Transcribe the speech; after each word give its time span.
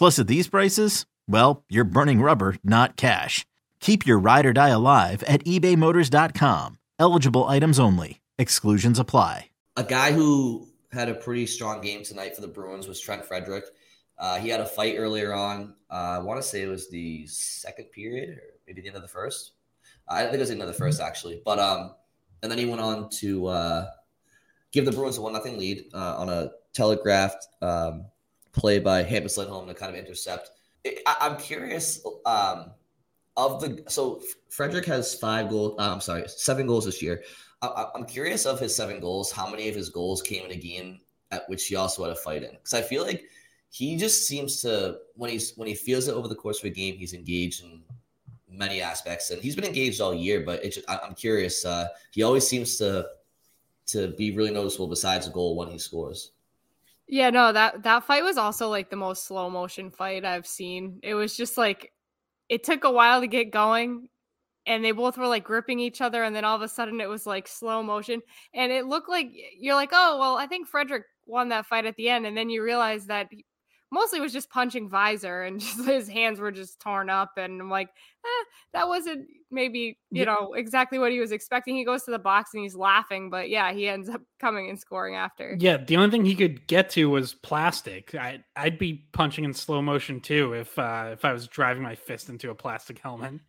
Plus, 0.00 0.18
at 0.18 0.28
these 0.28 0.48
prices, 0.48 1.04
well, 1.28 1.62
you're 1.68 1.84
burning 1.84 2.22
rubber, 2.22 2.56
not 2.64 2.96
cash. 2.96 3.44
Keep 3.80 4.06
your 4.06 4.18
ride 4.18 4.46
or 4.46 4.54
die 4.54 4.70
alive 4.70 5.22
at 5.24 5.44
ebaymotors.com. 5.44 6.78
Eligible 6.98 7.46
items 7.46 7.78
only. 7.78 8.22
Exclusions 8.38 8.98
apply. 8.98 9.50
A 9.76 9.84
guy 9.84 10.12
who 10.12 10.66
had 10.90 11.10
a 11.10 11.14
pretty 11.14 11.44
strong 11.44 11.82
game 11.82 12.02
tonight 12.02 12.34
for 12.34 12.40
the 12.40 12.48
Bruins 12.48 12.88
was 12.88 12.98
Trent 12.98 13.26
Frederic. 13.26 13.64
Uh, 14.18 14.38
he 14.38 14.48
had 14.48 14.60
a 14.60 14.64
fight 14.64 14.94
earlier 14.96 15.34
on. 15.34 15.74
Uh, 15.90 16.16
I 16.16 16.18
want 16.20 16.40
to 16.40 16.48
say 16.48 16.62
it 16.62 16.68
was 16.68 16.88
the 16.88 17.26
second 17.26 17.92
period 17.92 18.38
or 18.38 18.42
maybe 18.66 18.80
the 18.80 18.88
end 18.88 18.96
of 18.96 19.02
the 19.02 19.08
first. 19.08 19.52
I 20.08 20.22
think 20.22 20.36
it 20.36 20.38
was 20.38 20.48
the 20.48 20.54
end 20.54 20.62
of 20.62 20.68
the 20.68 20.72
first 20.72 21.02
actually. 21.02 21.42
But 21.44 21.58
um, 21.58 21.94
and 22.42 22.50
then 22.50 22.56
he 22.56 22.64
went 22.64 22.80
on 22.80 23.10
to 23.18 23.48
uh, 23.48 23.86
give 24.72 24.86
the 24.86 24.92
Bruins 24.92 25.18
a 25.18 25.20
one 25.20 25.34
nothing 25.34 25.58
lead 25.58 25.90
uh, 25.92 26.16
on 26.16 26.30
a 26.30 26.52
telegraphed 26.72 27.46
um, 27.60 28.06
play 28.52 28.78
by 28.78 29.02
Hampus 29.02 29.36
Lindholm 29.36 29.66
to 29.68 29.74
kind 29.74 29.94
of 29.94 29.98
intercept. 29.98 30.50
I, 30.86 31.16
am 31.20 31.36
curious 31.36 32.04
um, 32.24 32.70
of 33.36 33.60
the 33.60 33.82
so 33.88 34.22
Frederic 34.48 34.86
has 34.86 35.14
five 35.14 35.48
goals. 35.50 35.76
Uh, 35.78 35.92
I'm 35.92 36.00
sorry, 36.00 36.24
seven 36.26 36.66
goals 36.66 36.86
this 36.86 37.02
year. 37.02 37.22
I, 37.62 37.86
I'm 37.94 38.06
curious 38.06 38.46
of 38.46 38.58
his 38.58 38.74
seven 38.74 39.00
goals. 39.00 39.30
How 39.30 39.50
many 39.50 39.68
of 39.68 39.74
his 39.74 39.90
goals 39.90 40.22
came 40.22 40.44
in 40.44 40.52
a 40.52 40.56
game 40.56 41.00
at 41.30 41.48
which 41.48 41.66
he 41.66 41.76
also 41.76 42.02
had 42.02 42.12
a 42.12 42.16
fight 42.16 42.42
in? 42.42 42.52
Because 42.52 42.74
I 42.74 42.82
feel 42.82 43.02
like 43.04 43.24
he 43.70 43.96
just 43.96 44.26
seems 44.26 44.60
to 44.62 44.98
when 45.14 45.30
he's 45.30 45.54
when 45.56 45.68
he 45.68 45.74
feels 45.74 46.08
it 46.08 46.14
over 46.14 46.28
the 46.28 46.34
course 46.34 46.58
of 46.58 46.64
a 46.64 46.70
game, 46.70 46.96
he's 46.96 47.12
engaged 47.12 47.62
in 47.62 47.82
many 48.48 48.80
aspects, 48.80 49.30
and 49.30 49.42
he's 49.42 49.54
been 49.54 49.64
engaged 49.64 50.00
all 50.00 50.14
year. 50.14 50.40
But 50.40 50.62
just, 50.64 50.88
I, 50.88 50.98
am 51.06 51.14
curious. 51.14 51.64
Uh, 51.64 51.88
he 52.10 52.22
always 52.22 52.46
seems 52.46 52.76
to 52.78 53.06
to 53.86 54.08
be 54.08 54.30
really 54.30 54.50
noticeable 54.50 54.88
besides 54.88 55.26
a 55.26 55.30
goal 55.30 55.56
when 55.56 55.68
he 55.68 55.78
scores. 55.78 56.32
Yeah, 57.12 57.30
no, 57.30 57.52
that 57.52 57.82
that 57.82 58.04
fight 58.04 58.22
was 58.22 58.36
also 58.38 58.68
like 58.68 58.88
the 58.88 58.94
most 58.96 59.26
slow 59.26 59.50
motion 59.50 59.90
fight 59.90 60.24
I've 60.24 60.46
seen. 60.46 61.00
It 61.02 61.14
was 61.14 61.36
just 61.36 61.56
like 61.58 61.92
it 62.48 62.64
took 62.64 62.84
a 62.84 62.92
while 62.92 63.20
to 63.22 63.26
get 63.28 63.50
going 63.52 64.08
and 64.66 64.84
they 64.84 64.92
both 64.92 65.18
were 65.18 65.28
like 65.28 65.44
gripping 65.44 65.80
each 65.80 66.00
other 66.02 66.24
and 66.24 66.36
then 66.36 66.44
all 66.44 66.56
of 66.56 66.62
a 66.62 66.68
sudden 66.68 67.00
it 67.00 67.08
was 67.08 67.26
like 67.26 67.48
slow 67.48 67.82
motion 67.82 68.22
and 68.54 68.72
it 68.72 68.86
looked 68.86 69.08
like 69.10 69.30
you're 69.58 69.74
like, 69.76 69.90
"Oh, 69.92 70.18
well, 70.20 70.36
I 70.38 70.46
think 70.46 70.68
Frederic 70.68 71.04
won 71.26 71.50
that 71.50 71.66
fight 71.66 71.86
at 71.86 71.96
the 71.96 72.08
end." 72.10 72.26
And 72.26 72.36
then 72.36 72.50
you 72.50 72.62
realize 72.64 73.06
that 73.08 73.28
mostly 73.92 74.20
was 74.20 74.32
just 74.32 74.50
punching 74.50 74.88
visor 74.88 75.42
and 75.42 75.60
just 75.60 75.84
his 75.84 76.08
hands 76.08 76.40
were 76.40 76.52
just 76.52 76.80
torn 76.80 77.10
up 77.10 77.32
and 77.36 77.60
i'm 77.60 77.70
like 77.70 77.88
eh, 78.24 78.44
that 78.72 78.88
wasn't 78.88 79.26
maybe 79.50 79.98
you 80.10 80.20
yeah. 80.20 80.24
know 80.24 80.52
exactly 80.54 80.98
what 80.98 81.10
he 81.10 81.18
was 81.18 81.32
expecting. 81.32 81.74
He 81.74 81.84
goes 81.84 82.04
to 82.04 82.10
the 82.10 82.18
box 82.18 82.50
and 82.54 82.62
he's 82.62 82.76
laughing 82.76 83.30
but 83.30 83.48
yeah 83.50 83.72
he 83.72 83.88
ends 83.88 84.08
up 84.08 84.20
coming 84.40 84.68
and 84.68 84.78
scoring 84.78 85.16
after. 85.16 85.56
Yeah 85.58 85.78
the 85.78 85.96
only 85.96 86.10
thing 86.10 86.24
he 86.24 86.34
could 86.34 86.66
get 86.66 86.90
to 86.90 87.10
was 87.10 87.34
plastic. 87.34 88.14
I, 88.14 88.42
i'd 88.56 88.78
be 88.78 89.06
punching 89.12 89.44
in 89.44 89.54
slow 89.54 89.82
motion 89.82 90.20
too 90.20 90.52
if 90.52 90.78
uh 90.78 91.10
if 91.12 91.24
i 91.24 91.32
was 91.32 91.48
driving 91.48 91.82
my 91.82 91.94
fist 91.94 92.28
into 92.28 92.50
a 92.50 92.54
plastic 92.54 92.98
helmet 92.98 93.40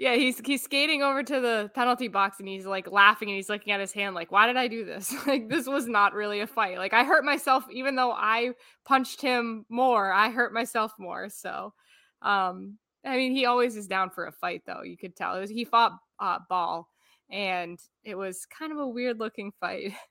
yeah, 0.00 0.16
he's 0.16 0.40
he's 0.42 0.62
skating 0.62 1.02
over 1.02 1.22
to 1.22 1.40
the 1.40 1.70
penalty 1.74 2.08
box 2.08 2.38
and 2.38 2.48
he's 2.48 2.64
like 2.64 2.90
laughing 2.90 3.28
and 3.28 3.36
he's 3.36 3.50
looking 3.50 3.70
at 3.70 3.80
his 3.80 3.92
hand 3.92 4.14
like, 4.14 4.32
"Why 4.32 4.46
did 4.46 4.56
I 4.56 4.66
do 4.66 4.82
this? 4.82 5.14
like 5.26 5.50
this 5.50 5.66
was 5.66 5.86
not 5.86 6.14
really 6.14 6.40
a 6.40 6.46
fight. 6.46 6.78
Like 6.78 6.94
I 6.94 7.04
hurt 7.04 7.22
myself 7.22 7.66
even 7.70 7.96
though 7.96 8.10
I 8.10 8.52
punched 8.86 9.20
him 9.20 9.66
more. 9.68 10.10
I 10.10 10.30
hurt 10.30 10.54
myself 10.54 10.94
more." 10.98 11.28
So, 11.28 11.74
um 12.22 12.78
I 13.04 13.16
mean, 13.18 13.32
he 13.32 13.44
always 13.44 13.76
is 13.76 13.86
down 13.86 14.08
for 14.08 14.24
a 14.24 14.32
fight 14.32 14.62
though. 14.66 14.82
You 14.82 14.96
could 14.96 15.14
tell. 15.14 15.38
Was 15.38 15.50
he 15.50 15.66
fought 15.66 15.92
uh, 16.18 16.38
ball 16.48 16.88
and 17.30 17.78
it 18.02 18.14
was 18.14 18.46
kind 18.46 18.72
of 18.72 18.78
a 18.78 18.88
weird 18.88 19.20
looking 19.20 19.52
fight. 19.60 19.92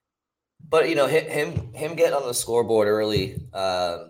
But, 0.68 0.90
you 0.90 0.96
know, 0.96 1.08
him 1.08 1.74
him 1.74 1.96
getting 1.96 2.14
on 2.14 2.28
the 2.28 2.34
scoreboard 2.34 2.90
early 2.90 3.42
uh 3.54 4.10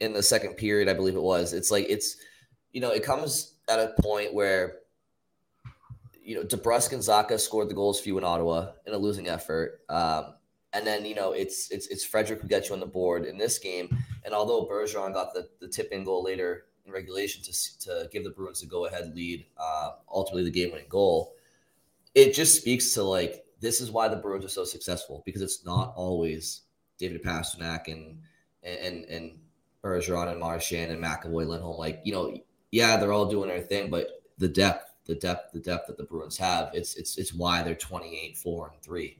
in 0.00 0.14
the 0.14 0.22
second 0.22 0.54
period, 0.54 0.88
I 0.88 0.94
believe 0.94 1.14
it 1.14 1.22
was. 1.22 1.52
It's 1.52 1.70
like 1.70 1.86
it's 1.90 2.16
you 2.72 2.80
know, 2.80 2.90
it 2.90 3.04
comes 3.04 3.56
at 3.68 3.78
a 3.78 3.94
point 4.00 4.32
where 4.32 4.78
you 6.24 6.34
know, 6.34 6.42
DeBrusk 6.42 6.92
and 6.92 7.02
Zacha 7.02 7.38
scored 7.38 7.68
the 7.68 7.74
goals 7.74 8.00
for 8.00 8.08
you 8.08 8.18
in 8.18 8.24
Ottawa 8.24 8.72
in 8.86 8.94
a 8.94 8.98
losing 8.98 9.28
effort. 9.28 9.82
Um, 9.88 10.34
and 10.72 10.86
then, 10.86 11.04
you 11.04 11.14
know, 11.14 11.32
it's 11.32 11.70
it's 11.70 11.86
it's 11.88 12.04
Frederic 12.04 12.40
who 12.40 12.48
got 12.48 12.68
you 12.68 12.74
on 12.74 12.80
the 12.80 12.86
board 12.86 13.26
in 13.26 13.38
this 13.38 13.58
game. 13.58 13.96
And 14.24 14.34
although 14.34 14.66
Bergeron 14.66 15.12
got 15.12 15.34
the, 15.34 15.48
the 15.60 15.68
tip 15.68 15.92
in 15.92 16.02
goal 16.02 16.24
later 16.24 16.64
in 16.86 16.92
regulation 16.92 17.42
to, 17.44 17.78
to 17.80 18.08
give 18.10 18.24
the 18.24 18.30
Bruins 18.30 18.62
a 18.62 18.66
go 18.66 18.86
ahead 18.86 19.14
lead, 19.14 19.46
uh, 19.58 19.90
ultimately 20.12 20.44
the 20.44 20.50
game 20.50 20.72
winning 20.72 20.88
goal, 20.88 21.34
it 22.14 22.34
just 22.34 22.56
speaks 22.60 22.92
to 22.94 23.04
like 23.04 23.44
this 23.60 23.80
is 23.80 23.90
why 23.90 24.08
the 24.08 24.16
Bruins 24.16 24.44
are 24.44 24.48
so 24.48 24.64
successful 24.64 25.22
because 25.24 25.42
it's 25.42 25.64
not 25.64 25.92
always 25.94 26.62
David 26.98 27.22
Pastrnak 27.22 27.86
and 27.88 28.18
and 28.62 29.04
and 29.04 29.38
Bergeron 29.82 30.30
and 30.30 30.40
Marchand 30.40 30.90
and 30.90 31.04
McAvoy, 31.04 31.46
Lindholm. 31.46 31.78
Like, 31.78 32.00
you 32.04 32.12
know, 32.12 32.36
yeah, 32.72 32.96
they're 32.96 33.12
all 33.12 33.26
doing 33.26 33.50
their 33.50 33.60
thing, 33.60 33.90
but 33.90 34.22
the 34.38 34.48
depth 34.48 34.93
the 35.04 35.14
depth 35.14 35.52
the 35.52 35.60
depth 35.60 35.86
that 35.88 35.96
the 35.96 36.04
Bruins 36.04 36.36
have. 36.38 36.70
It's 36.74 36.96
it's 36.96 37.18
it's 37.18 37.34
why 37.34 37.62
they're 37.62 37.74
28 37.74 38.36
4 38.36 38.70
and 38.72 38.82
3. 38.82 39.18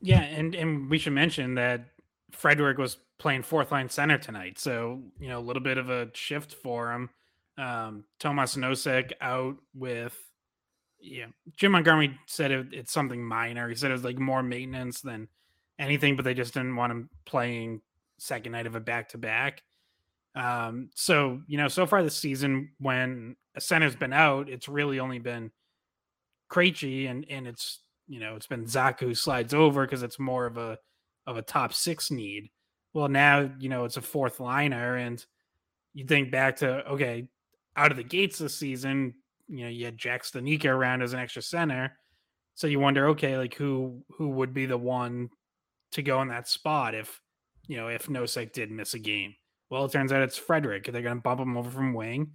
Yeah, 0.00 0.22
and 0.22 0.54
and 0.54 0.90
we 0.90 0.98
should 0.98 1.12
mention 1.12 1.54
that 1.54 1.86
Frederic 2.30 2.78
was 2.78 2.98
playing 3.18 3.42
fourth 3.42 3.70
line 3.70 3.88
center 3.88 4.18
tonight. 4.18 4.58
So, 4.58 5.00
you 5.20 5.28
know, 5.28 5.38
a 5.38 5.40
little 5.40 5.62
bit 5.62 5.78
of 5.78 5.90
a 5.90 6.08
shift 6.14 6.54
for 6.54 6.92
him. 6.92 7.10
Um 7.58 8.04
Tomas 8.18 8.56
Nosek 8.56 9.12
out 9.20 9.56
with 9.74 10.18
yeah, 11.02 11.26
Jim 11.56 11.72
Montgomery 11.72 12.18
said 12.26 12.52
it, 12.52 12.68
it's 12.72 12.92
something 12.92 13.22
minor. 13.24 13.68
He 13.68 13.74
said 13.74 13.90
it 13.90 13.94
was 13.94 14.04
like 14.04 14.18
more 14.18 14.42
maintenance 14.42 15.00
than 15.00 15.28
anything, 15.78 16.14
but 16.16 16.24
they 16.24 16.34
just 16.34 16.54
didn't 16.54 16.76
want 16.76 16.92
him 16.92 17.10
playing 17.24 17.82
second 18.18 18.52
night 18.52 18.66
of 18.66 18.76
a 18.76 18.80
back 18.80 19.08
to 19.10 19.18
back. 19.18 19.62
Um, 20.34 20.90
so 20.94 21.40
you 21.46 21.58
know, 21.58 21.68
so 21.68 21.86
far 21.86 22.02
this 22.02 22.16
season, 22.16 22.70
when 22.78 23.36
a 23.54 23.60
center's 23.60 23.96
been 23.96 24.12
out, 24.12 24.48
it's 24.48 24.68
really 24.68 24.98
only 24.98 25.18
been 25.18 25.50
Krejci, 26.50 27.10
and 27.10 27.26
and 27.28 27.46
it's 27.46 27.80
you 28.08 28.20
know 28.20 28.36
it's 28.36 28.46
been 28.46 28.66
Zach 28.66 29.00
who 29.00 29.14
slides 29.14 29.54
over 29.54 29.84
because 29.84 30.02
it's 30.02 30.18
more 30.18 30.46
of 30.46 30.56
a 30.56 30.78
of 31.26 31.36
a 31.36 31.42
top 31.42 31.72
six 31.72 32.10
need. 32.10 32.50
Well, 32.94 33.08
now 33.08 33.50
you 33.58 33.68
know 33.68 33.84
it's 33.84 33.96
a 33.96 34.02
fourth 34.02 34.40
liner, 34.40 34.96
and 34.96 35.24
you 35.94 36.04
think 36.04 36.30
back 36.30 36.56
to 36.56 36.86
okay, 36.88 37.28
out 37.76 37.90
of 37.90 37.96
the 37.96 38.04
gates 38.04 38.38
this 38.38 38.56
season, 38.56 39.14
you 39.48 39.64
know 39.64 39.70
you 39.70 39.84
had 39.84 39.98
Jack 39.98 40.24
Studnicka 40.24 40.66
around 40.66 41.02
as 41.02 41.12
an 41.12 41.20
extra 41.20 41.42
center, 41.42 41.98
so 42.54 42.66
you 42.66 42.80
wonder 42.80 43.08
okay, 43.08 43.36
like 43.36 43.54
who 43.54 44.02
who 44.16 44.30
would 44.30 44.54
be 44.54 44.64
the 44.64 44.78
one 44.78 45.28
to 45.92 46.02
go 46.02 46.22
in 46.22 46.28
that 46.28 46.48
spot 46.48 46.94
if 46.94 47.20
you 47.68 47.76
know 47.76 47.88
if 47.88 48.06
Nosek 48.06 48.52
did 48.52 48.70
miss 48.70 48.94
a 48.94 48.98
game. 48.98 49.34
Well, 49.72 49.86
it 49.86 49.92
turns 49.92 50.12
out 50.12 50.20
it's 50.20 50.36
Frederic. 50.36 50.84
They're 50.84 51.00
going 51.00 51.16
to 51.16 51.22
bump 51.22 51.40
him 51.40 51.56
over 51.56 51.70
from 51.70 51.94
wing, 51.94 52.32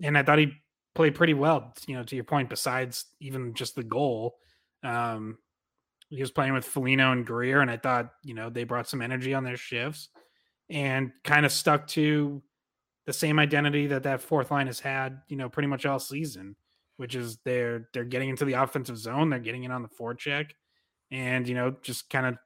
and 0.00 0.16
I 0.16 0.22
thought 0.22 0.38
he 0.38 0.52
played 0.94 1.16
pretty 1.16 1.34
well. 1.34 1.74
You 1.88 1.96
know, 1.96 2.04
to 2.04 2.14
your 2.14 2.22
point, 2.22 2.48
besides 2.48 3.06
even 3.18 3.54
just 3.54 3.74
the 3.74 3.82
goal, 3.82 4.36
um, 4.84 5.38
he 6.10 6.20
was 6.20 6.30
playing 6.30 6.52
with 6.52 6.64
Foligno 6.64 7.10
and 7.10 7.26
Greer, 7.26 7.60
and 7.60 7.68
I 7.68 7.76
thought 7.76 8.12
you 8.22 8.34
know 8.34 8.50
they 8.50 8.62
brought 8.62 8.88
some 8.88 9.02
energy 9.02 9.34
on 9.34 9.42
their 9.42 9.56
shifts 9.56 10.10
and 10.68 11.10
kind 11.24 11.44
of 11.44 11.50
stuck 11.50 11.88
to 11.88 12.40
the 13.04 13.12
same 13.12 13.40
identity 13.40 13.88
that 13.88 14.04
that 14.04 14.22
fourth 14.22 14.52
line 14.52 14.68
has 14.68 14.78
had, 14.78 15.22
you 15.28 15.36
know, 15.36 15.48
pretty 15.48 15.66
much 15.66 15.86
all 15.86 15.98
season, 15.98 16.54
which 16.98 17.16
is 17.16 17.38
they're 17.44 17.88
they're 17.92 18.04
getting 18.04 18.28
into 18.28 18.44
the 18.44 18.52
offensive 18.52 18.96
zone, 18.96 19.28
they're 19.28 19.40
getting 19.40 19.64
in 19.64 19.72
on 19.72 19.82
the 19.82 19.88
forecheck, 19.88 20.52
and 21.10 21.48
you 21.48 21.56
know 21.56 21.74
just 21.82 22.08
kind 22.10 22.26
of 22.26 22.36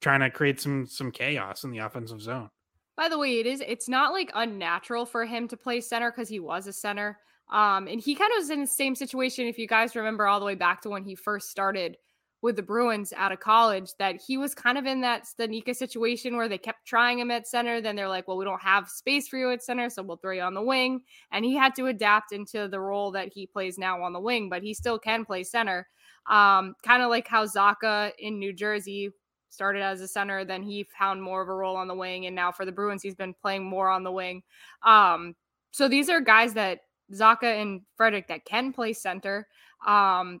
trying 0.00 0.18
to 0.18 0.30
create 0.30 0.60
some 0.60 0.84
some 0.84 1.12
chaos 1.12 1.62
in 1.62 1.70
the 1.70 1.78
offensive 1.78 2.20
zone. 2.20 2.50
By 2.96 3.08
the 3.08 3.18
way, 3.18 3.40
it 3.40 3.46
is 3.46 3.62
it's 3.66 3.88
not 3.88 4.12
like 4.12 4.30
unnatural 4.34 5.06
for 5.06 5.24
him 5.24 5.48
to 5.48 5.56
play 5.56 5.80
center 5.80 6.10
because 6.10 6.28
he 6.28 6.40
was 6.40 6.66
a 6.66 6.72
center. 6.72 7.18
Um, 7.50 7.86
and 7.86 8.00
he 8.00 8.14
kind 8.14 8.32
of 8.32 8.38
was 8.38 8.50
in 8.50 8.60
the 8.60 8.66
same 8.66 8.94
situation 8.94 9.46
if 9.46 9.58
you 9.58 9.66
guys 9.66 9.96
remember 9.96 10.26
all 10.26 10.40
the 10.40 10.46
way 10.46 10.54
back 10.54 10.80
to 10.82 10.88
when 10.88 11.04
he 11.04 11.14
first 11.14 11.50
started 11.50 11.96
with 12.42 12.56
the 12.56 12.62
Bruins 12.62 13.12
out 13.16 13.30
of 13.30 13.38
college 13.38 13.92
that 13.98 14.20
he 14.20 14.36
was 14.36 14.54
kind 14.54 14.76
of 14.76 14.84
in 14.84 15.00
that 15.00 15.24
Studnicka 15.24 15.76
situation 15.76 16.36
where 16.36 16.48
they 16.48 16.58
kept 16.58 16.84
trying 16.84 17.20
him 17.20 17.30
at 17.30 17.46
center. 17.46 17.80
Then 17.80 17.94
they're 17.94 18.08
like, 18.08 18.26
well, 18.26 18.36
we 18.36 18.44
don't 18.44 18.60
have 18.60 18.88
space 18.88 19.28
for 19.28 19.38
you 19.38 19.52
at 19.52 19.62
center, 19.62 19.88
so 19.88 20.02
we'll 20.02 20.16
throw 20.16 20.32
you 20.32 20.42
on 20.42 20.54
the 20.54 20.62
wing. 20.62 21.02
And 21.30 21.44
he 21.44 21.54
had 21.54 21.74
to 21.76 21.86
adapt 21.86 22.32
into 22.32 22.66
the 22.66 22.80
role 22.80 23.12
that 23.12 23.32
he 23.32 23.46
plays 23.46 23.78
now 23.78 24.02
on 24.02 24.12
the 24.12 24.20
wing, 24.20 24.48
but 24.48 24.62
he 24.62 24.74
still 24.74 24.98
can 24.98 25.24
play 25.24 25.44
center. 25.44 25.86
Um, 26.26 26.74
kind 26.82 27.02
of 27.02 27.10
like 27.10 27.28
how 27.28 27.46
Zacha 27.46 28.10
in 28.18 28.38
New 28.38 28.52
Jersey 28.52 29.10
started 29.52 29.82
as 29.82 30.00
a 30.00 30.08
center, 30.08 30.44
then 30.44 30.62
he 30.62 30.86
found 30.98 31.22
more 31.22 31.42
of 31.42 31.48
a 31.48 31.54
role 31.54 31.76
on 31.76 31.88
the 31.88 31.94
wing. 31.94 32.26
And 32.26 32.34
now 32.34 32.50
for 32.52 32.64
the 32.64 32.72
Bruins, 32.72 33.02
he's 33.02 33.14
been 33.14 33.34
playing 33.34 33.64
more 33.64 33.88
on 33.90 34.02
the 34.02 34.12
wing. 34.12 34.42
Um, 34.82 35.34
so 35.70 35.88
these 35.88 36.08
are 36.08 36.20
guys 36.20 36.54
that 36.54 36.80
Zacha 37.12 37.60
and 37.60 37.82
Frederic 37.96 38.28
that 38.28 38.44
can 38.44 38.72
play 38.72 38.92
center. 38.92 39.46
Um, 39.86 40.40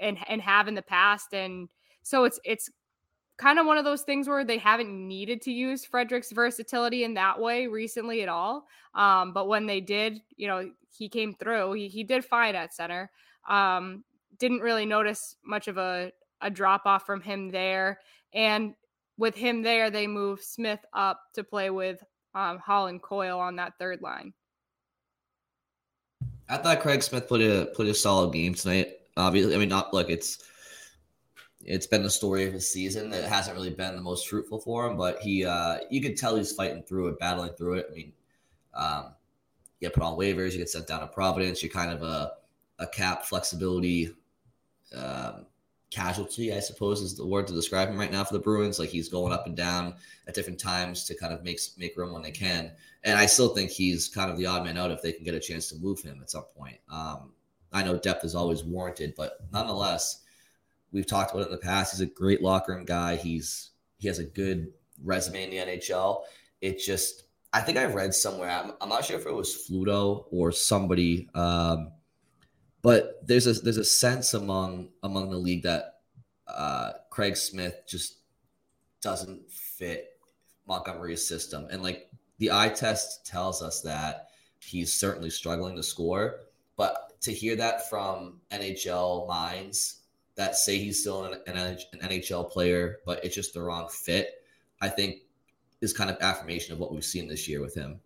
and 0.00 0.18
and 0.28 0.40
have 0.40 0.68
in 0.68 0.74
the 0.74 0.82
past 0.82 1.32
and 1.34 1.68
so 2.02 2.24
it's 2.24 2.38
it's 2.44 2.70
kind 3.36 3.58
of 3.58 3.66
one 3.66 3.78
of 3.78 3.84
those 3.84 4.02
things 4.02 4.28
where 4.28 4.44
they 4.44 4.58
haven't 4.58 4.90
needed 4.90 5.42
to 5.42 5.50
use 5.50 5.84
Frederic's 5.84 6.30
versatility 6.30 7.02
in 7.02 7.14
that 7.14 7.40
way 7.40 7.66
recently 7.66 8.22
at 8.22 8.28
all. 8.28 8.66
Um, 8.94 9.32
but 9.32 9.48
when 9.48 9.66
they 9.66 9.80
did, 9.80 10.20
you 10.36 10.46
know, 10.46 10.70
he 10.96 11.08
came 11.08 11.34
through. 11.34 11.72
He 11.72 11.88
he 11.88 12.04
did 12.04 12.24
fine 12.24 12.54
at 12.54 12.74
center. 12.74 13.10
Um, 13.48 14.04
didn't 14.38 14.60
really 14.60 14.86
notice 14.86 15.36
much 15.44 15.66
of 15.66 15.78
a 15.78 16.12
a 16.42 16.50
drop 16.50 16.82
off 16.84 17.06
from 17.06 17.20
him 17.20 17.50
there. 17.50 17.98
And 18.34 18.74
with 19.16 19.34
him 19.34 19.62
there, 19.62 19.90
they 19.90 20.06
move 20.06 20.42
Smith 20.42 20.80
up 20.92 21.20
to 21.34 21.44
play 21.44 21.70
with 21.70 22.02
um, 22.34 22.58
Hall 22.58 22.88
and 22.88 23.00
Coyle 23.00 23.38
on 23.38 23.56
that 23.56 23.74
third 23.78 24.02
line. 24.02 24.32
I 26.48 26.58
thought 26.58 26.80
Craig 26.80 27.02
Smith 27.02 27.28
put 27.28 27.40
a 27.40 27.70
put 27.74 27.86
a 27.86 27.94
solid 27.94 28.32
game 28.32 28.54
tonight. 28.54 28.98
Obviously, 29.16 29.54
I 29.54 29.58
mean, 29.58 29.68
not 29.68 29.94
look, 29.94 30.10
it's 30.10 30.44
it's 31.64 31.86
been 31.86 32.02
the 32.02 32.10
story 32.10 32.44
of 32.44 32.52
his 32.52 32.70
season. 32.70 33.12
It 33.12 33.24
hasn't 33.24 33.56
really 33.56 33.70
been 33.70 33.96
the 33.96 34.02
most 34.02 34.28
fruitful 34.28 34.60
for 34.60 34.86
him, 34.86 34.96
but 34.96 35.20
he 35.20 35.44
uh 35.44 35.78
you 35.90 36.02
could 36.02 36.16
tell 36.16 36.36
he's 36.36 36.52
fighting 36.52 36.82
through 36.82 37.08
it, 37.08 37.18
battling 37.18 37.52
through 37.52 37.74
it. 37.74 37.86
I 37.90 37.94
mean, 37.94 38.12
um, 38.74 39.14
you 39.80 39.88
get 39.88 39.94
put 39.94 40.02
on 40.02 40.18
waivers, 40.18 40.52
you 40.52 40.58
get 40.58 40.68
sent 40.68 40.86
down 40.86 41.00
to 41.00 41.06
Providence, 41.06 41.62
you're 41.62 41.72
kind 41.72 41.92
of 41.92 42.02
a 42.02 42.32
a 42.78 42.86
cap 42.88 43.24
flexibility 43.24 44.10
um, 44.94 45.46
casualty, 45.94 46.52
I 46.52 46.60
suppose 46.60 47.00
is 47.00 47.16
the 47.16 47.26
word 47.26 47.46
to 47.46 47.52
describe 47.52 47.88
him 47.88 47.98
right 47.98 48.10
now 48.10 48.24
for 48.24 48.34
the 48.34 48.40
Bruins. 48.40 48.78
Like 48.78 48.88
he's 48.88 49.08
going 49.08 49.32
up 49.32 49.46
and 49.46 49.56
down 49.56 49.94
at 50.26 50.34
different 50.34 50.58
times 50.58 51.04
to 51.04 51.14
kind 51.14 51.32
of 51.32 51.44
make 51.44 51.60
make 51.78 51.96
room 51.96 52.12
when 52.12 52.22
they 52.22 52.30
can. 52.30 52.72
And 53.04 53.18
I 53.18 53.26
still 53.26 53.48
think 53.48 53.70
he's 53.70 54.08
kind 54.08 54.30
of 54.30 54.36
the 54.36 54.46
odd 54.46 54.64
man 54.64 54.76
out 54.76 54.90
if 54.90 55.02
they 55.02 55.12
can 55.12 55.24
get 55.24 55.34
a 55.34 55.40
chance 55.40 55.68
to 55.68 55.76
move 55.76 56.00
him 56.00 56.18
at 56.20 56.30
some 56.30 56.44
point. 56.56 56.78
Um, 56.90 57.32
I 57.72 57.82
know 57.82 57.98
depth 57.98 58.24
is 58.24 58.34
always 58.34 58.64
warranted, 58.64 59.14
but 59.16 59.38
nonetheless, 59.52 60.22
we've 60.92 61.06
talked 61.06 61.32
about 61.32 61.42
it 61.42 61.46
in 61.46 61.52
the 61.52 61.58
past. 61.58 61.92
He's 61.92 62.00
a 62.00 62.06
great 62.06 62.42
locker 62.42 62.74
room 62.74 62.84
guy. 62.84 63.16
He's 63.16 63.70
he 63.98 64.08
has 64.08 64.18
a 64.18 64.24
good 64.24 64.72
resume 65.02 65.44
in 65.44 65.50
the 65.50 65.72
NHL. 65.72 66.22
It 66.60 66.78
just 66.78 67.24
I 67.52 67.60
think 67.60 67.78
I 67.78 67.84
read 67.84 68.12
somewhere. 68.12 68.50
I'm, 68.50 68.72
I'm 68.80 68.88
not 68.88 69.04
sure 69.04 69.18
if 69.18 69.26
it 69.26 69.34
was 69.34 69.54
Fluto 69.54 70.24
or 70.32 70.50
somebody, 70.50 71.28
um, 71.34 71.92
but 72.84 73.26
there's 73.26 73.46
a 73.46 73.54
there's 73.54 73.78
a 73.78 73.84
sense 73.84 74.34
among 74.34 74.90
among 75.02 75.30
the 75.30 75.38
league 75.38 75.62
that 75.62 76.00
uh, 76.46 76.92
Craig 77.08 77.34
Smith 77.34 77.82
just 77.88 78.18
doesn't 79.00 79.50
fit 79.50 80.10
Montgomery's 80.68 81.26
system, 81.26 81.66
and 81.70 81.82
like 81.82 82.10
the 82.38 82.52
eye 82.52 82.68
test 82.68 83.24
tells 83.26 83.62
us 83.62 83.80
that 83.80 84.28
he's 84.60 84.92
certainly 84.92 85.30
struggling 85.30 85.74
to 85.76 85.82
score. 85.82 86.40
But 86.76 87.18
to 87.22 87.32
hear 87.32 87.56
that 87.56 87.88
from 87.88 88.40
NHL 88.50 89.26
minds 89.26 90.02
that 90.34 90.54
say 90.54 90.76
he's 90.76 91.00
still 91.00 91.24
an, 91.24 91.40
an, 91.46 91.78
NHL 92.02 92.50
player, 92.50 92.98
but 93.06 93.24
it's 93.24 93.34
just 93.34 93.54
the 93.54 93.62
wrong 93.62 93.88
fit, 93.88 94.42
I 94.82 94.90
think 94.90 95.22
is 95.80 95.94
kind 95.94 96.10
of 96.10 96.18
affirmation 96.20 96.74
of 96.74 96.80
what 96.80 96.92
we've 96.92 97.04
seen 97.04 97.28
this 97.28 97.48
year 97.48 97.62
with 97.62 97.74
him. 97.74 98.00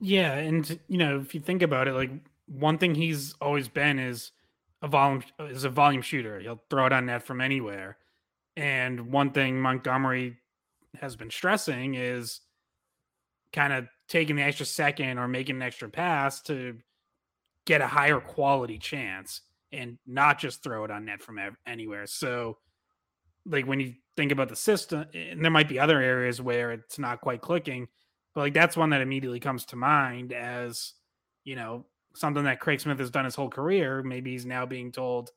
Yeah, 0.00 0.34
and 0.34 0.78
you 0.86 0.98
know, 0.98 1.18
if 1.18 1.34
you 1.34 1.40
think 1.40 1.62
about 1.62 1.88
it, 1.88 1.94
like 1.94 2.10
one 2.46 2.78
thing 2.78 2.94
he's 2.94 3.34
always 3.40 3.68
been 3.68 3.98
is 3.98 4.32
a 4.82 4.88
volume 4.88 5.22
is 5.40 5.64
a 5.64 5.70
volume 5.70 6.02
shooter. 6.02 6.40
He'll 6.40 6.62
throw 6.70 6.86
it 6.86 6.92
on 6.92 7.06
net 7.06 7.22
from 7.22 7.40
anywhere. 7.40 7.98
And 8.56 9.12
one 9.12 9.32
thing 9.32 9.60
Montgomery 9.60 10.36
has 11.00 11.16
been 11.16 11.30
stressing 11.30 11.94
is 11.94 12.40
kind 13.52 13.72
of 13.72 13.86
taking 14.08 14.36
the 14.36 14.42
extra 14.42 14.66
second 14.66 15.18
or 15.18 15.28
making 15.28 15.56
an 15.56 15.62
extra 15.62 15.88
pass 15.88 16.40
to 16.42 16.78
get 17.64 17.80
a 17.80 17.86
higher 17.86 18.20
quality 18.20 18.78
chance 18.78 19.42
and 19.72 19.98
not 20.06 20.38
just 20.38 20.62
throw 20.62 20.84
it 20.84 20.90
on 20.90 21.04
net 21.04 21.22
from 21.22 21.38
anywhere. 21.66 22.06
So, 22.06 22.58
like 23.44 23.66
when 23.66 23.80
you 23.80 23.94
think 24.16 24.32
about 24.32 24.48
the 24.48 24.56
system, 24.56 25.06
and 25.14 25.44
there 25.44 25.50
might 25.50 25.68
be 25.68 25.78
other 25.78 26.00
areas 26.00 26.40
where 26.40 26.72
it's 26.72 26.98
not 26.98 27.20
quite 27.20 27.42
clicking, 27.42 27.88
but 28.34 28.42
like 28.42 28.54
that's 28.54 28.76
one 28.76 28.90
that 28.90 29.00
immediately 29.00 29.40
comes 29.40 29.64
to 29.66 29.76
mind 29.76 30.32
as 30.32 30.94
you 31.44 31.56
know 31.56 31.84
something 32.16 32.44
that 32.44 32.60
Craig 32.60 32.80
Smith 32.80 32.98
has 32.98 33.10
done 33.10 33.24
his 33.24 33.34
whole 33.34 33.50
career. 33.50 34.02
Maybe 34.02 34.32
he's 34.32 34.46
now 34.46 34.66
being 34.66 34.90
told, 34.90 35.30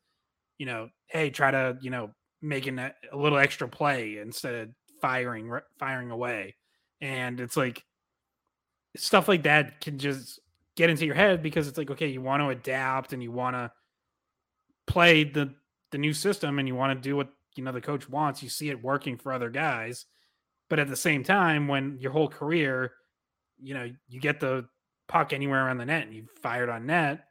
you 0.57 0.65
know, 0.65 0.89
hey, 1.07 1.29
try 1.29 1.51
to 1.51 1.77
you 1.81 1.89
know 1.89 2.11
making 2.41 2.79
a, 2.79 2.93
a 3.11 3.17
little 3.17 3.37
extra 3.37 3.67
play 3.67 4.17
instead 4.17 4.55
of 4.55 4.69
firing 5.01 5.51
firing 5.77 6.11
away, 6.11 6.55
and 7.01 7.39
it's 7.39 7.57
like 7.57 7.83
stuff 8.95 9.27
like 9.27 9.43
that 9.43 9.81
can 9.81 9.99
just 9.99 10.39
get 10.75 10.89
into 10.89 11.05
your 11.05 11.15
head 11.15 11.43
because 11.43 11.67
it's 11.67 11.77
like 11.77 11.91
okay 11.91 12.07
you 12.07 12.21
want 12.21 12.41
to 12.41 12.49
adapt 12.49 13.13
and 13.13 13.21
you 13.21 13.31
want 13.31 13.55
to 13.55 13.71
play 14.87 15.23
the 15.23 15.53
the 15.91 15.97
new 15.97 16.13
system 16.13 16.57
and 16.57 16.67
you 16.67 16.75
want 16.75 16.97
to 16.97 17.09
do 17.09 17.15
what 17.15 17.29
you 17.55 17.63
know 17.63 17.71
the 17.71 17.81
coach 17.81 18.09
wants 18.09 18.41
you 18.41 18.49
see 18.49 18.69
it 18.69 18.83
working 18.83 19.17
for 19.17 19.31
other 19.31 19.49
guys 19.49 20.05
but 20.69 20.79
at 20.79 20.87
the 20.87 20.95
same 20.95 21.23
time 21.23 21.67
when 21.67 21.97
your 21.99 22.11
whole 22.11 22.27
career 22.27 22.93
you 23.61 23.73
know 23.73 23.91
you 24.07 24.19
get 24.19 24.39
the 24.39 24.65
puck 25.09 25.33
anywhere 25.33 25.65
around 25.65 25.77
the 25.77 25.85
net 25.85 26.07
and 26.07 26.15
you 26.15 26.25
fired 26.41 26.69
on 26.69 26.85
net 26.85 27.25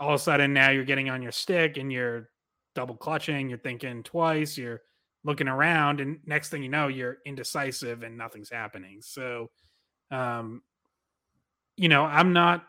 all 0.00 0.08
of 0.08 0.14
a 0.14 0.18
sudden 0.18 0.52
now 0.52 0.70
you're 0.70 0.84
getting 0.84 1.08
on 1.08 1.22
your 1.22 1.32
stick 1.32 1.76
and 1.76 1.92
you're 1.92 2.28
double 2.74 2.96
clutching 2.96 3.48
you're 3.48 3.58
thinking 3.58 4.02
twice 4.02 4.58
you're 4.58 4.80
looking 5.24 5.48
around 5.48 6.00
and 6.00 6.18
next 6.26 6.48
thing 6.48 6.62
you 6.62 6.68
know 6.68 6.88
you're 6.88 7.18
indecisive 7.24 8.02
and 8.02 8.16
nothing's 8.16 8.50
happening 8.50 8.98
so 9.00 9.48
um 10.10 10.60
you 11.76 11.88
know, 11.88 12.04
I'm 12.04 12.32
not 12.32 12.64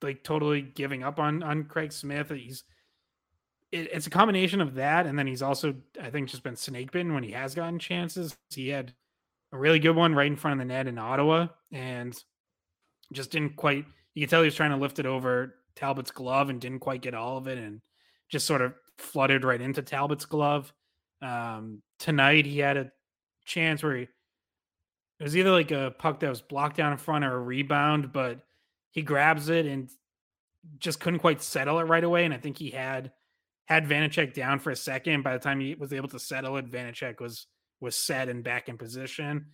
like 0.00 0.22
totally 0.22 0.62
giving 0.62 1.02
up 1.02 1.18
on 1.18 1.42
on 1.42 1.64
Craig 1.64 1.92
Smith. 1.92 2.30
He's 2.30 2.64
it, 3.72 3.90
it's 3.92 4.06
a 4.06 4.10
combination 4.10 4.60
of 4.60 4.74
that, 4.74 5.06
and 5.06 5.18
then 5.18 5.26
he's 5.26 5.42
also 5.42 5.74
I 6.00 6.10
think 6.10 6.28
just 6.28 6.42
been 6.42 6.56
snake 6.56 6.92
bitten 6.92 7.14
when 7.14 7.24
he 7.24 7.32
has 7.32 7.54
gotten 7.54 7.78
chances. 7.78 8.36
He 8.50 8.68
had 8.68 8.94
a 9.52 9.58
really 9.58 9.78
good 9.78 9.96
one 9.96 10.14
right 10.14 10.26
in 10.26 10.36
front 10.36 10.60
of 10.60 10.66
the 10.66 10.72
net 10.72 10.86
in 10.86 10.98
Ottawa, 10.98 11.48
and 11.72 12.16
just 13.12 13.30
didn't 13.30 13.56
quite. 13.56 13.84
You 14.14 14.22
could 14.22 14.30
tell 14.30 14.42
he 14.42 14.46
was 14.46 14.54
trying 14.54 14.70
to 14.70 14.76
lift 14.76 14.98
it 14.98 15.06
over 15.06 15.54
Talbot's 15.76 16.10
glove 16.10 16.50
and 16.50 16.60
didn't 16.60 16.80
quite 16.80 17.02
get 17.02 17.14
all 17.14 17.36
of 17.36 17.46
it, 17.46 17.58
and 17.58 17.80
just 18.30 18.46
sort 18.46 18.62
of 18.62 18.74
flooded 18.98 19.44
right 19.44 19.60
into 19.60 19.82
Talbot's 19.82 20.26
glove. 20.26 20.72
Um, 21.22 21.82
tonight 21.98 22.46
he 22.46 22.58
had 22.58 22.76
a 22.76 22.90
chance 23.44 23.82
where 23.82 23.96
he 23.96 24.08
it 25.18 25.24
was 25.24 25.36
either 25.36 25.50
like 25.50 25.70
a 25.70 25.94
puck 25.98 26.20
that 26.20 26.28
was 26.28 26.40
blocked 26.40 26.76
down 26.76 26.92
in 26.92 26.98
front 26.98 27.24
or 27.24 27.34
a 27.34 27.40
rebound, 27.40 28.12
but 28.12 28.40
he 28.92 29.02
grabs 29.02 29.48
it 29.48 29.66
and 29.66 29.90
just 30.78 31.00
couldn't 31.00 31.18
quite 31.18 31.42
settle 31.42 31.80
it 31.80 31.84
right 31.84 32.04
away. 32.04 32.24
And 32.24 32.32
I 32.32 32.38
think 32.38 32.56
he 32.56 32.70
had 32.70 33.10
had 33.66 33.86
Vanecek 33.86 34.32
down 34.32 34.60
for 34.60 34.70
a 34.70 34.76
second. 34.76 35.24
By 35.24 35.32
the 35.32 35.38
time 35.40 35.60
he 35.60 35.74
was 35.74 35.92
able 35.92 36.08
to 36.08 36.20
settle 36.20 36.56
it, 36.56 36.70
Vanecek 36.70 37.20
was 37.20 37.46
was 37.80 37.96
set 37.96 38.28
and 38.28 38.44
back 38.44 38.68
in 38.68 38.78
position. 38.78 39.46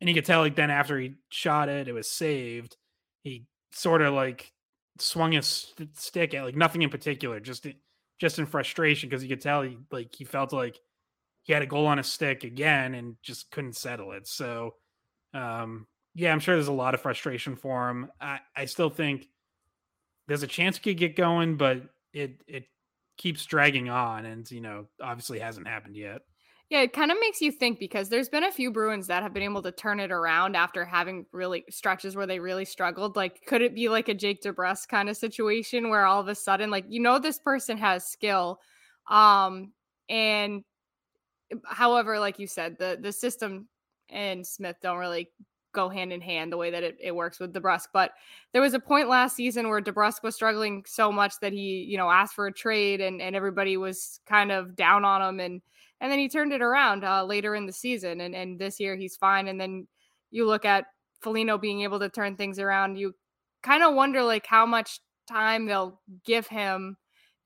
And 0.00 0.08
you 0.08 0.14
could 0.14 0.24
tell 0.24 0.40
like 0.40 0.56
then 0.56 0.70
after 0.70 0.98
he 0.98 1.14
shot 1.30 1.68
it, 1.68 1.88
it 1.88 1.92
was 1.92 2.08
saved. 2.08 2.76
He 3.22 3.46
sort 3.72 4.02
of 4.02 4.14
like 4.14 4.52
swung 4.98 5.32
his 5.32 5.72
stick 5.94 6.34
at 6.34 6.44
like 6.44 6.56
nothing 6.56 6.82
in 6.82 6.90
particular, 6.90 7.40
just 7.40 7.66
just 8.20 8.38
in 8.38 8.46
frustration 8.46 9.08
because 9.08 9.22
you 9.22 9.28
could 9.28 9.40
tell 9.40 9.62
he 9.62 9.78
like 9.90 10.14
he 10.14 10.24
felt 10.24 10.52
like 10.52 10.78
he 11.42 11.52
had 11.52 11.62
a 11.62 11.66
goal 11.66 11.86
on 11.86 11.98
his 11.98 12.06
stick 12.06 12.44
again 12.44 12.94
and 12.94 13.16
just 13.22 13.50
couldn't 13.50 13.76
settle 13.76 14.12
it. 14.12 14.28
So 14.28 14.74
um, 15.34 15.86
yeah, 16.14 16.32
I'm 16.32 16.40
sure 16.40 16.54
there's 16.54 16.68
a 16.68 16.72
lot 16.72 16.94
of 16.94 17.00
frustration 17.00 17.56
for 17.56 17.88
him. 17.88 18.10
I, 18.20 18.40
I 18.56 18.64
still 18.66 18.90
think 18.90 19.28
there's 20.28 20.42
a 20.42 20.48
chance 20.48 20.76
he 20.76 20.82
could 20.82 20.98
get 20.98 21.16
going, 21.16 21.56
but 21.56 21.82
it 22.12 22.42
it 22.46 22.64
keeps 23.16 23.44
dragging 23.46 23.88
on, 23.88 24.26
and 24.26 24.50
you 24.50 24.60
know, 24.60 24.86
obviously 25.00 25.38
hasn't 25.38 25.66
happened 25.68 25.96
yet. 25.96 26.22
Yeah, 26.72 26.80
it 26.80 26.94
kind 26.94 27.10
of 27.10 27.18
makes 27.20 27.42
you 27.42 27.52
think 27.52 27.78
because 27.78 28.08
there's 28.08 28.30
been 28.30 28.44
a 28.44 28.50
few 28.50 28.72
Bruins 28.72 29.06
that 29.08 29.22
have 29.22 29.34
been 29.34 29.42
able 29.42 29.60
to 29.60 29.72
turn 29.72 30.00
it 30.00 30.10
around 30.10 30.56
after 30.56 30.86
having 30.86 31.26
really 31.30 31.66
stretches 31.68 32.16
where 32.16 32.26
they 32.26 32.38
really 32.38 32.64
struggled. 32.64 33.14
Like, 33.14 33.44
could 33.44 33.60
it 33.60 33.74
be 33.74 33.90
like 33.90 34.08
a 34.08 34.14
Jake 34.14 34.42
DeBrusk 34.42 34.88
kind 34.88 35.10
of 35.10 35.18
situation 35.18 35.90
where 35.90 36.06
all 36.06 36.18
of 36.18 36.28
a 36.28 36.34
sudden, 36.34 36.70
like, 36.70 36.86
you 36.88 36.98
know, 36.98 37.18
this 37.18 37.38
person 37.38 37.76
has 37.76 38.06
skill, 38.06 38.58
um, 39.10 39.72
and 40.08 40.64
however, 41.66 42.18
like 42.18 42.38
you 42.38 42.46
said, 42.46 42.78
the 42.78 42.98
the 42.98 43.12
system 43.12 43.68
and 44.08 44.46
Smith 44.46 44.76
don't 44.80 44.96
really 44.96 45.28
go 45.74 45.90
hand 45.90 46.10
in 46.10 46.22
hand 46.22 46.50
the 46.50 46.56
way 46.56 46.70
that 46.70 46.82
it, 46.82 46.96
it 47.02 47.14
works 47.14 47.38
with 47.38 47.52
DeBrusk. 47.52 47.88
But 47.92 48.12
there 48.54 48.62
was 48.62 48.72
a 48.72 48.80
point 48.80 49.10
last 49.10 49.36
season 49.36 49.68
where 49.68 49.82
DeBrusk 49.82 50.22
was 50.22 50.34
struggling 50.34 50.84
so 50.86 51.12
much 51.12 51.34
that 51.42 51.52
he, 51.52 51.84
you 51.86 51.98
know, 51.98 52.10
asked 52.10 52.34
for 52.34 52.46
a 52.46 52.52
trade 52.52 53.02
and, 53.02 53.20
and 53.20 53.36
everybody 53.36 53.76
was 53.76 54.20
kind 54.26 54.50
of 54.50 54.74
down 54.74 55.04
on 55.04 55.20
him. 55.20 55.38
And 55.38 55.60
and 56.02 56.10
then 56.10 56.18
he 56.18 56.28
turned 56.28 56.52
it 56.52 56.60
around 56.60 57.04
uh, 57.04 57.24
later 57.24 57.54
in 57.54 57.64
the 57.64 57.72
season. 57.72 58.20
And, 58.22 58.34
and 58.34 58.58
this 58.58 58.80
year 58.80 58.96
he's 58.96 59.16
fine. 59.16 59.46
And 59.46 59.58
then 59.58 59.86
you 60.32 60.46
look 60.46 60.64
at 60.64 60.86
Foligno 61.20 61.56
being 61.56 61.82
able 61.82 62.00
to 62.00 62.08
turn 62.08 62.34
things 62.34 62.58
around. 62.58 62.98
You 62.98 63.14
kind 63.62 63.84
of 63.84 63.94
wonder 63.94 64.20
like 64.24 64.44
how 64.44 64.66
much 64.66 64.98
time 65.28 65.64
they'll 65.64 66.00
give 66.26 66.48
him 66.48 66.96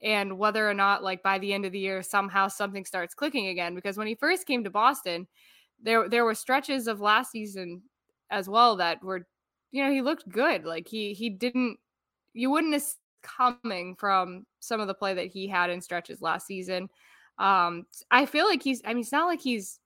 and 0.02 0.38
whether 0.38 0.68
or 0.68 0.72
not 0.72 1.04
like 1.04 1.22
by 1.22 1.38
the 1.38 1.52
end 1.52 1.66
of 1.66 1.72
the 1.72 1.78
year 1.78 2.02
somehow 2.02 2.48
something 2.48 2.86
starts 2.86 3.14
clicking 3.14 3.48
again 3.48 3.75
because 3.75 3.98
when 3.98 4.06
he 4.06 4.14
first 4.14 4.46
came 4.46 4.64
to 4.64 4.70
Boston 4.70 5.26
there 5.82 6.08
there 6.08 6.25
were 6.25 6.34
stretches 6.34 6.86
of 6.86 7.00
last 7.00 7.30
season 7.30 7.82
as 8.30 8.48
well 8.48 8.76
that 8.76 9.02
were 9.02 9.26
you 9.70 9.84
know 9.84 9.90
he 9.90 10.00
looked 10.00 10.28
good 10.28 10.64
like 10.64 10.88
he 10.88 11.12
he 11.12 11.28
didn't 11.30 11.78
you 12.32 12.50
wouldn't 12.50 12.72
have 12.75 12.84
coming 13.22 13.94
from 13.96 14.46
some 14.60 14.80
of 14.80 14.86
the 14.86 14.94
play 14.94 15.14
that 15.14 15.26
he 15.26 15.46
had 15.46 15.70
in 15.70 15.80
stretches 15.80 16.22
last 16.22 16.46
season 16.46 16.88
um 17.38 17.87
i 18.11 18.25
feel 18.26 18.47
like 18.47 18.62
he's 18.62 18.81
i 18.85 18.93
mean 18.93 19.02
it's 19.02 19.12
not 19.12 19.26
like 19.26 19.40
he's 19.40 19.78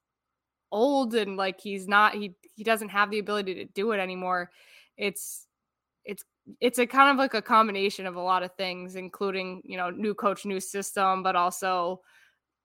old 0.72 1.14
and 1.14 1.36
like 1.36 1.60
he's 1.60 1.88
not 1.88 2.14
he 2.14 2.34
he 2.54 2.62
doesn't 2.62 2.90
have 2.90 3.10
the 3.10 3.18
ability 3.18 3.54
to 3.54 3.64
do 3.66 3.90
it 3.92 3.98
anymore 3.98 4.50
it's 4.96 5.46
it's 6.04 6.24
it's 6.60 6.78
a 6.78 6.86
kind 6.86 7.10
of 7.10 7.16
like 7.16 7.34
a 7.34 7.42
combination 7.42 8.06
of 8.06 8.16
a 8.16 8.20
lot 8.20 8.42
of 8.42 8.52
things 8.54 8.94
including 8.94 9.60
you 9.64 9.76
know 9.76 9.90
new 9.90 10.14
coach 10.14 10.44
new 10.44 10.60
system 10.60 11.22
but 11.22 11.34
also 11.34 12.00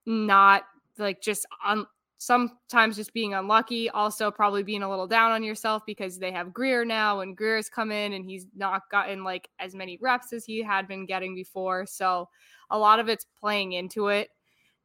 not 0.06 0.63
like 0.98 1.22
just 1.22 1.46
on 1.63 1.86
sometimes 2.18 2.96
just 2.96 3.13
being 3.13 3.34
unlucky, 3.34 3.89
also 3.89 4.32
probably 4.32 4.63
being 4.63 4.84
a 4.84 4.89
little 4.89 5.08
down 5.08 5.32
on 5.32 5.44
yourself 5.44 5.84
because 5.86 6.18
they 6.18 6.32
have 6.32 6.54
Greer 6.54 6.86
now 6.86 7.20
and 7.20 7.36
Greer's 7.36 7.70
come 7.70 7.92
in 7.92 8.13
and 8.13 8.25
he's 8.25 8.48
not 8.56 8.84
gotten 8.89 9.24
like 9.24 9.50
as 9.60 9.75
many 9.75 9.98
reps 10.01 10.34
as 10.34 10.46
he 10.46 10.63
had 10.63 10.88
been 10.88 11.06
getting 11.06 11.36
before. 11.36 11.86
So 11.86 12.30
a 12.70 12.77
lot 12.77 13.00
of 13.00 13.10
it's 13.10 13.25
playing 13.39 13.74
into 13.74 14.08
it. 14.08 14.30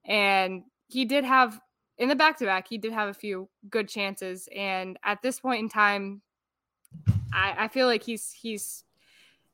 And 0.04 0.64
he 0.88 1.04
did 1.04 1.24
have 1.24 1.60
in 2.00 2.08
the 2.08 2.16
back 2.16 2.38
to 2.38 2.46
back, 2.46 2.66
he 2.66 2.78
did 2.78 2.92
have 2.92 3.08
a 3.10 3.14
few 3.14 3.48
good 3.68 3.86
chances. 3.88 4.48
And 4.56 4.98
at 5.04 5.20
this 5.20 5.38
point 5.38 5.60
in 5.60 5.68
time, 5.68 6.22
I, 7.32 7.54
I 7.58 7.68
feel 7.68 7.86
like 7.86 8.02
he's 8.02 8.32
he's 8.32 8.84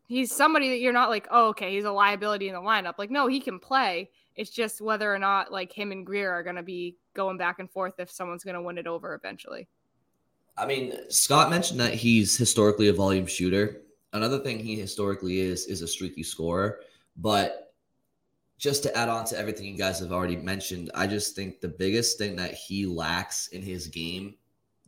he's 0.07 0.33
somebody 0.33 0.71
that 0.71 0.79
you're 0.79 0.93
not 0.93 1.11
like, 1.11 1.27
oh, 1.31 1.49
okay, 1.49 1.75
he's 1.75 1.85
a 1.85 1.91
liability 1.91 2.49
in 2.49 2.55
the 2.55 2.61
lineup. 2.61 2.95
Like, 2.99 3.11
no, 3.11 3.27
he 3.27 3.41
can 3.41 3.59
play. 3.59 4.11
It's 4.37 4.51
just 4.51 4.81
whether 4.81 5.13
or 5.13 5.19
not 5.19 5.51
like 5.51 5.73
him 5.73 5.91
and 5.91 6.07
Greer 6.07 6.31
are 6.31 6.45
going 6.45 6.57
to 6.57 6.63
be 6.63 6.97
going 7.15 7.37
back 7.37 7.59
and 7.59 7.71
forth 7.71 7.95
if 7.99 8.11
someone's 8.11 8.45
going 8.45 8.55
to 8.55 8.63
win 8.63 8.79
it 8.79 8.87
over 8.87 9.15
eventually. 9.15 9.67
I 10.57 10.67
mean, 10.67 10.95
Scott 11.11 11.51
mentioned 11.51 11.81
that 11.81 11.95
he's 11.95 12.37
historically 12.37 12.89
a 12.89 12.93
volume 12.93 13.27
shooter. 13.27 13.83
Another 14.13 14.39
thing 14.39 14.59
he 14.59 14.77
historically 14.77 15.41
is 15.41 15.67
is 15.67 15.83
a 15.83 15.89
streaky 15.89 16.23
scorer. 16.23 16.81
But 17.17 17.66
just 18.59 18.83
to 18.85 18.97
add 18.97 19.09
on 19.09 19.25
to 19.27 19.39
everything 19.39 19.67
you 19.67 19.77
guys 19.77 20.01
have 20.01 20.13
already 20.13 20.37
mentioned, 20.37 20.91
I 20.95 21.07
just 21.07 21.37
think 21.37 21.61
the 21.61 21.69
biggest 21.69 22.19
thing 22.19 22.37
that 22.37 22.55
he 22.55 22.87
lacks 22.87 23.49
in 23.49 23.63
his 23.63 23.87
game 23.89 24.35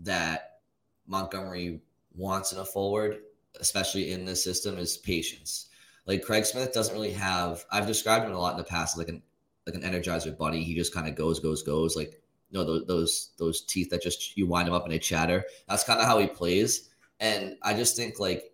that 0.00 0.60
Montgomery 1.06 1.80
wants 2.14 2.52
in 2.52 2.58
a 2.58 2.64
forward, 2.64 3.18
especially 3.60 4.12
in 4.12 4.24
this 4.24 4.42
system, 4.42 4.78
is 4.78 4.96
patience. 4.96 5.66
Like 6.06 6.22
Craig 6.22 6.46
Smith 6.46 6.72
doesn't 6.72 6.94
really 6.94 7.12
have. 7.12 7.64
I've 7.70 7.86
described 7.86 8.24
him 8.24 8.32
a 8.32 8.38
lot 8.38 8.52
in 8.52 8.58
the 8.58 8.64
past, 8.64 8.96
like 8.96 9.08
an 9.08 9.22
like 9.66 9.74
an 9.74 9.82
energizer 9.82 10.36
bunny. 10.36 10.64
He 10.64 10.74
just 10.74 10.94
kind 10.94 11.06
of 11.06 11.14
goes, 11.14 11.38
goes, 11.38 11.62
goes. 11.62 11.94
Like 11.94 12.22
you 12.50 12.58
know 12.58 12.64
those 12.64 12.86
those 12.86 13.30
those 13.36 13.60
teeth 13.62 13.90
that 13.90 14.02
just 14.02 14.36
you 14.36 14.46
wind 14.46 14.66
them 14.66 14.74
up 14.74 14.84
and 14.84 14.92
they 14.92 14.98
chatter. 14.98 15.44
That's 15.68 15.84
kind 15.84 16.00
of 16.00 16.06
how 16.06 16.18
he 16.18 16.26
plays. 16.26 16.88
And 17.20 17.56
I 17.62 17.74
just 17.74 17.96
think 17.96 18.18
like 18.18 18.52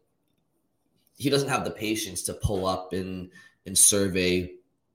he 1.17 1.31
doesn't 1.31 1.49
have 1.49 1.65
the 1.65 1.71
patience 1.71 2.23
to 2.25 2.35
pull 2.35 2.67
up 2.67 2.93
and 2.93 3.31
and 3.67 3.79
survey, 3.79 4.53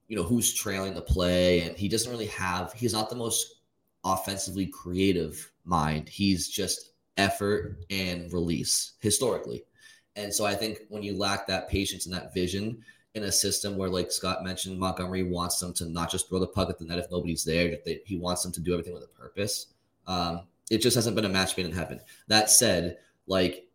you 0.10 0.18
know, 0.18 0.24
who's 0.24 0.54
trailing 0.54 0.94
the 0.94 1.02
play, 1.02 1.62
and 1.62 1.78
he 1.78 1.88
doesn't 1.88 2.12
really 2.12 2.28
have. 2.28 2.74
He's 2.74 2.94
not 2.94 3.10
the 3.10 3.16
most 3.16 3.62
offensively 4.04 4.66
creative 4.66 5.52
mind. 5.64 6.10
He's 6.10 6.50
just 6.50 6.92
effort 7.16 7.78
and 7.90 8.32
release 8.34 8.94
historically. 9.00 9.64
And 10.16 10.34
so 10.34 10.46
I 10.46 10.56
think 10.56 10.80
when 10.90 11.04
you 11.04 11.18
lack 11.18 11.48
that 11.48 11.70
patience 11.70 12.06
and 12.06 12.16
that 12.16 12.34
vision, 12.34 12.84
in 13.16 13.24
a 13.24 13.32
system 13.32 13.76
where, 13.76 13.90
like 13.90 14.12
Scott 14.12 14.44
mentioned, 14.44 14.80
Montgomery 14.80 15.24
wants 15.24 15.60
them 15.60 15.74
to 15.74 15.86
not 15.86 16.12
just 16.12 16.30
throw 16.30 16.40
the 16.40 16.48
puck 16.48 16.70
at 16.70 16.78
the 16.78 16.86
net 16.86 17.00
if 17.00 17.10
nobody's 17.10 17.44
there. 17.44 17.78
He 18.06 18.18
wants 18.18 18.44
them 18.44 18.52
to 18.54 18.62
do 18.62 18.74
everything 18.74 18.94
with 18.94 19.04
a 19.04 19.08
purpose. 19.08 19.68
Um, 20.06 20.42
it 20.70 20.80
just 20.80 20.96
hasn't 20.96 21.16
been 21.16 21.26
a 21.26 21.30
match 21.30 21.58
made 21.58 21.66
in 21.66 21.72
heaven. 21.72 22.00
That 22.28 22.50
said, 22.50 22.98
like 23.28 23.68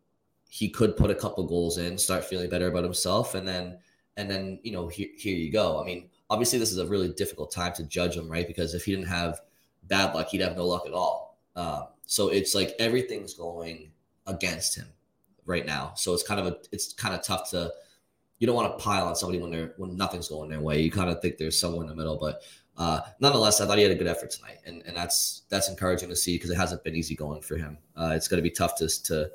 he 0.49 0.69
could 0.69 0.95
put 0.95 1.11
a 1.11 1.15
couple 1.15 1.45
goals 1.45 1.77
in, 1.77 1.97
start 1.97 2.23
feeling 2.23 2.49
better 2.49 2.67
about 2.67 2.83
himself, 2.83 3.35
and 3.35 3.47
then 3.47 3.77
and 4.15 4.29
then 4.29 4.59
you 4.63 4.71
know 4.71 4.87
here 4.87 5.09
you 5.17 5.51
go. 5.51 5.81
I 5.81 5.85
mean, 5.85 6.09
obviously 6.29 6.59
this 6.59 6.71
is 6.71 6.77
a 6.77 6.85
really 6.85 7.09
difficult 7.09 7.51
time 7.51 7.73
to 7.73 7.83
judge 7.83 8.15
him, 8.15 8.29
right? 8.29 8.47
Because 8.47 8.73
if 8.73 8.85
he 8.85 8.91
didn't 8.95 9.07
have 9.07 9.41
bad 9.83 10.13
luck, 10.15 10.29
he'd 10.29 10.41
have 10.41 10.55
no 10.55 10.65
luck 10.65 10.85
at 10.85 10.93
all. 10.93 11.37
Um, 11.55 11.87
so 12.05 12.29
it's 12.29 12.53
like 12.53 12.75
everything's 12.79 13.33
going 13.33 13.91
against 14.27 14.75
him 14.75 14.87
right 15.45 15.65
now. 15.65 15.93
So 15.95 16.13
it's 16.13 16.23
kind 16.23 16.39
of 16.39 16.47
a 16.47 16.57
it's 16.71 16.93
kind 16.93 17.15
of 17.15 17.23
tough 17.23 17.49
to 17.51 17.71
you 18.39 18.47
don't 18.47 18.55
want 18.55 18.77
to 18.77 18.83
pile 18.83 19.07
on 19.07 19.15
somebody 19.15 19.39
when 19.39 19.51
they're 19.51 19.73
when 19.77 19.95
nothing's 19.95 20.27
going 20.27 20.49
their 20.49 20.59
way. 20.59 20.81
You 20.81 20.91
kind 20.91 21.09
of 21.09 21.21
think 21.21 21.37
there's 21.37 21.59
someone 21.59 21.83
in 21.83 21.89
the 21.89 21.95
middle, 21.95 22.17
but 22.17 22.41
uh, 22.77 23.01
nonetheless, 23.19 23.61
I 23.61 23.65
thought 23.65 23.77
he 23.77 23.83
had 23.83 23.93
a 23.93 23.95
good 23.95 24.07
effort 24.07 24.31
tonight, 24.31 24.59
and 24.65 24.83
and 24.85 24.95
that's 24.95 25.43
that's 25.49 25.69
encouraging 25.69 26.09
to 26.09 26.15
see 26.15 26.35
because 26.35 26.49
it 26.49 26.57
hasn't 26.57 26.83
been 26.83 26.95
easy 26.95 27.15
going 27.15 27.41
for 27.41 27.55
him. 27.55 27.77
Uh, 27.95 28.11
it's 28.13 28.27
going 28.27 28.37
to 28.37 28.43
be 28.43 28.51
tough 28.51 28.75
to 28.77 29.03
to 29.03 29.29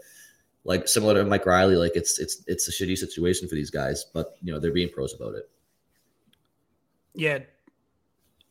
like 0.65 0.87
similar 0.87 1.15
to 1.15 1.25
Mike 1.25 1.47
Reilly, 1.47 1.77
like 1.77 1.93
it's 1.95 2.19
it's 2.19 2.45
it's 2.47 2.69
a 2.69 2.71
shitty 2.71 2.99
situation 2.99 3.49
for 3.49 3.55
these 3.55 3.71
guys, 3.71 4.05
but 4.13 4.37
you 4.43 4.53
know 4.53 4.59
they're 4.59 4.73
being 4.73 4.91
pros 4.91 5.15
about 5.15 5.35
it. 5.35 5.49
Yeah, 7.15 7.41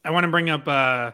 I 0.03 0.11
want 0.11 0.25
to 0.25 0.29
bring 0.29 0.49
up 0.49 0.67
uh, 0.67 1.11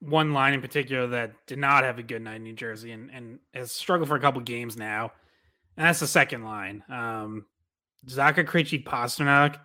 one 0.00 0.32
line 0.32 0.54
in 0.54 0.60
particular 0.60 1.06
that 1.08 1.32
did 1.46 1.58
not 1.58 1.84
have 1.84 1.98
a 1.98 2.02
good 2.02 2.22
night 2.22 2.36
in 2.36 2.44
New 2.44 2.54
Jersey 2.54 2.92
and 2.92 3.10
and 3.10 3.38
has 3.54 3.72
struggled 3.72 4.08
for 4.08 4.16
a 4.16 4.20
couple 4.20 4.40
games 4.40 4.76
now, 4.76 5.12
and 5.76 5.86
that's 5.86 6.00
the 6.00 6.06
second 6.06 6.44
line. 6.44 6.82
Um, 6.88 7.46
Zacha 8.06 8.44
Krejci 8.44 8.84
Pastrnak. 8.84 9.58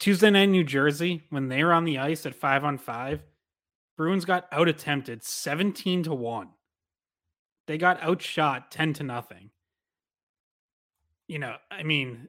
Tuesday 0.00 0.28
night 0.30 0.42
in 0.42 0.52
New 0.52 0.64
Jersey, 0.64 1.22
when 1.30 1.48
they 1.48 1.62
were 1.62 1.72
on 1.72 1.84
the 1.84 1.98
ice 1.98 2.26
at 2.26 2.34
five 2.34 2.64
on 2.64 2.78
five, 2.78 3.22
Bruins 3.96 4.24
got 4.24 4.46
out 4.50 4.68
attempted 4.68 5.22
17 5.22 6.02
to 6.04 6.14
1. 6.14 6.48
They 7.66 7.78
got 7.78 8.02
outshot 8.02 8.70
10 8.70 8.94
to 8.94 9.02
nothing. 9.04 9.50
You 11.28 11.38
know, 11.38 11.54
I 11.70 11.84
mean, 11.84 12.28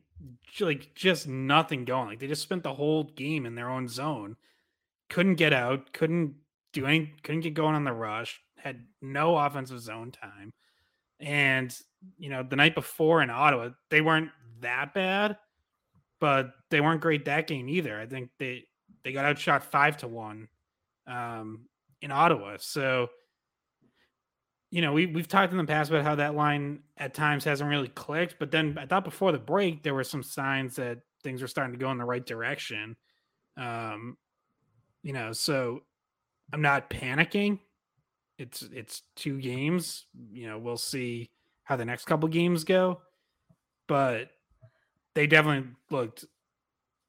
like 0.60 0.94
just 0.96 1.28
nothing 1.28 1.86
going. 1.86 2.08
Like 2.08 2.20
they 2.20 2.28
just 2.28 2.42
spent 2.42 2.64
the 2.64 2.74
whole 2.74 3.04
game 3.04 3.46
in 3.46 3.56
their 3.56 3.70
own 3.70 3.88
zone. 3.88 4.38
Couldn't 5.10 5.36
get 5.36 5.54
out, 5.54 5.94
couldn't 5.94 6.36
do 6.74 6.86
any 6.86 7.14
couldn't 7.24 7.42
get 7.42 7.54
going 7.54 7.76
on 7.76 7.84
the 7.84 7.94
rush, 7.94 8.42
had 8.58 8.86
no 9.02 9.38
offensive 9.38 9.80
zone 9.80 10.12
time. 10.12 10.54
And 11.20 11.76
you 12.18 12.30
know, 12.30 12.44
the 12.44 12.56
night 12.56 12.76
before 12.76 13.22
in 13.22 13.30
Ottawa, 13.30 13.70
they 13.90 14.02
weren't 14.02 14.32
that 14.62 14.94
bad, 14.94 15.38
but 16.20 16.52
they 16.70 16.82
weren't 16.82 17.02
great 17.02 17.26
that 17.26 17.48
game 17.48 17.70
either. 17.70 18.00
I 18.00 18.06
think 18.06 18.30
they 18.40 18.66
they 19.04 19.12
got 19.12 19.26
outshot 19.26 19.64
five 19.64 19.98
to 19.98 20.08
one 20.08 20.48
um, 21.08 21.68
in 22.02 22.12
Ottawa. 22.12 22.58
So, 22.60 23.10
you 24.76 24.82
know, 24.82 24.92
we 24.92 25.06
we've 25.06 25.30
talked 25.30 25.54
in 25.54 25.58
the 25.58 25.64
past 25.64 25.90
about 25.90 26.04
how 26.04 26.16
that 26.16 26.36
line 26.36 26.80
at 26.98 27.14
times 27.14 27.46
hasn't 27.46 27.70
really 27.70 27.88
clicked, 27.88 28.36
but 28.40 28.52
then 28.52 28.78
I 28.78 28.86
thought 28.86 29.06
before 29.06 29.32
the 29.32 29.40
break 29.40 29.84
there 29.84 29.94
were 29.94 30.04
some 30.04 30.22
signs 30.22 30.76
that 30.76 31.00
things 31.24 31.42
were 31.42 31.48
starting 31.48 31.72
to 31.72 31.80
go 31.80 31.92
in 31.92 31.98
the 31.98 32.04
right 32.04 32.26
direction. 32.26 32.98
Um, 33.56 34.18
you 35.02 35.14
know, 35.14 35.32
so 35.32 35.84
I'm 36.52 36.62
not 36.62 36.90
panicking. 36.90 37.60
It's 38.38 38.64
it's 38.64 39.04
two 39.16 39.40
games. 39.40 40.08
You 40.34 40.50
know, 40.50 40.60
we'll 40.60 40.76
see 40.76 41.30
how 41.64 41.78
the 41.78 41.86
next 41.86 42.04
couple 42.04 42.28
games 42.28 42.66
go. 42.66 43.00
But 43.88 44.32
they 45.14 45.26
definitely 45.26 45.70
looked 45.90 46.26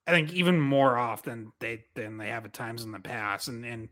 I 0.06 0.12
think 0.12 0.32
even 0.34 0.60
more 0.60 0.96
off 0.96 1.24
than 1.24 1.50
they 1.58 1.82
than 1.96 2.16
they 2.16 2.28
have 2.28 2.44
at 2.44 2.52
times 2.52 2.84
in 2.84 2.92
the 2.92 3.00
past. 3.00 3.48
And 3.48 3.66
and 3.66 3.88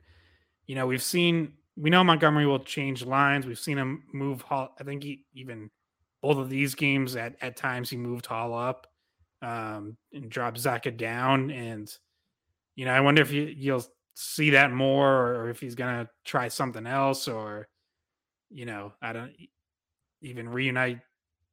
you 0.69 0.76
know, 0.76 0.87
we've 0.87 1.02
seen 1.02 1.54
we 1.76 1.90
know 1.90 2.04
Montgomery 2.04 2.47
will 2.47 2.61
change 2.61 3.04
lines. 3.04 3.47
We've 3.47 3.59
seen 3.59 3.78
him 3.78 4.04
move 4.12 4.43
Hall. 4.43 4.75
I 4.81 4.85
think 4.85 5.02
he 5.02 5.25
even 5.35 5.71
both 6.23 6.38
of 6.38 6.49
these 6.49 6.75
games 6.75 7.16
at, 7.16 7.37
at 7.40 7.57
times 7.57 7.90
he 7.90 7.97
moved 7.97 8.26
Hall 8.26 8.54
up. 8.54 8.87
um, 9.43 9.97
and 10.12 10.31
dropped 10.31 10.59
Zacha 10.59 10.97
down. 10.97 11.50
And 11.50 11.90
you 12.76 12.85
know, 12.87 12.93
I 12.93 13.00
wonder 13.00 13.23
if 13.23 13.31
you, 13.31 13.43
you'll 13.43 13.85
see 14.14 14.50
that 14.50 14.73
more, 14.73 15.35
or 15.35 15.50
if 15.50 15.61
he's 15.61 15.75
gonna 15.75 16.09
try 16.25 16.49
something 16.49 16.87
else, 16.87 17.28
or 17.28 17.69
you 18.50 18.66
know, 18.66 18.93
I 19.02 19.12
don't 19.12 19.33
even 20.23 20.49
reunite 20.49 21.00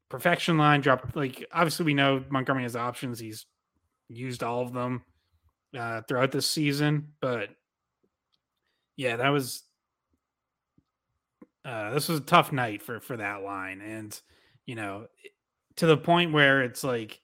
perfection 0.10 0.58
line. 0.58 0.82
Drop 0.82 1.12
like 1.16 1.46
obviously 1.52 1.86
we 1.86 1.94
know 1.94 2.24
Montgomery 2.30 2.64
has 2.64 2.76
options. 2.76 3.20
He's 3.20 3.46
used 4.08 4.44
all 4.44 4.62
of 4.62 4.74
them 4.74 5.04
uh, 5.78 6.02
throughout 6.08 6.32
this 6.32 6.50
season, 6.50 7.10
but 7.22 7.50
yeah, 8.96 9.18
that 9.18 9.30
was 9.30 9.64
uh, 11.64 11.92
this 11.92 12.10
was 12.10 12.20
a 12.20 12.24
tough 12.24 12.52
night 12.52 12.82
for 12.82 13.00
for 13.00 13.18
that 13.18 13.44
line, 13.44 13.82
and 13.82 14.20
you 14.66 14.76
know, 14.76 15.08
to 15.78 15.86
the 15.86 15.98
point 15.98 16.34
where 16.34 16.62
it's 16.64 16.84
like 16.84 17.20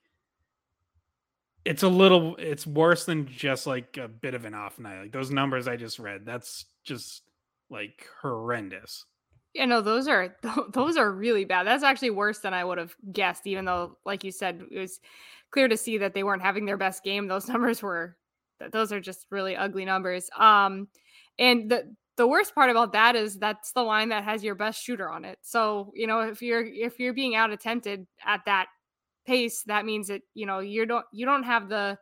it's 1.64 1.82
a 1.82 1.88
little 1.88 2.36
it's 2.36 2.66
worse 2.66 3.04
than 3.04 3.26
just 3.26 3.66
like 3.66 3.96
a 3.96 4.08
bit 4.08 4.34
of 4.34 4.44
an 4.44 4.54
off 4.54 4.78
night. 4.78 5.02
Like 5.02 5.12
those 5.12 5.30
numbers 5.30 5.68
I 5.68 5.76
just 5.76 5.98
read, 5.98 6.24
that's 6.24 6.66
just 6.84 7.22
like 7.70 8.06
horrendous. 8.22 9.04
Yeah, 9.54 9.64
no, 9.64 9.80
those 9.80 10.08
are 10.08 10.36
those 10.72 10.96
are 10.96 11.10
really 11.10 11.44
bad. 11.44 11.66
That's 11.66 11.84
actually 11.84 12.10
worse 12.10 12.38
than 12.38 12.54
I 12.54 12.64
would 12.64 12.78
have 12.78 12.94
guessed. 13.12 13.46
Even 13.46 13.64
though, 13.64 13.98
like 14.06 14.24
you 14.24 14.30
said, 14.32 14.62
it 14.70 14.78
was 14.78 15.00
clear 15.50 15.68
to 15.68 15.76
see 15.76 15.98
that 15.98 16.14
they 16.14 16.22
weren't 16.22 16.42
having 16.42 16.64
their 16.64 16.76
best 16.76 17.02
game. 17.02 17.26
Those 17.26 17.48
numbers 17.50 17.82
were, 17.82 18.16
those 18.72 18.92
are 18.92 19.00
just 19.00 19.26
really 19.30 19.56
ugly 19.56 19.84
numbers. 19.84 20.30
Um, 20.38 20.88
and 21.38 21.70
the 21.70 21.94
the 22.18 22.26
worst 22.26 22.54
part 22.54 22.68
about 22.68 22.92
that 22.92 23.16
is 23.16 23.38
that's 23.38 23.72
the 23.72 23.82
line 23.82 24.10
that 24.10 24.24
has 24.24 24.44
your 24.44 24.56
best 24.56 24.82
shooter 24.82 25.08
on 25.08 25.24
it. 25.24 25.38
So, 25.40 25.92
you 25.94 26.06
know, 26.06 26.20
if 26.20 26.42
you're 26.42 26.66
if 26.66 26.98
you're 26.98 27.14
being 27.14 27.36
out 27.36 27.50
attempted 27.50 28.06
at 28.26 28.40
that 28.44 28.66
pace, 29.26 29.62
that 29.62 29.86
means 29.86 30.08
that, 30.08 30.22
you 30.34 30.44
know, 30.44 30.58
you 30.58 30.84
don't 30.84 31.06
you 31.12 31.24
don't 31.24 31.44
have 31.44 31.68
the 31.68 31.96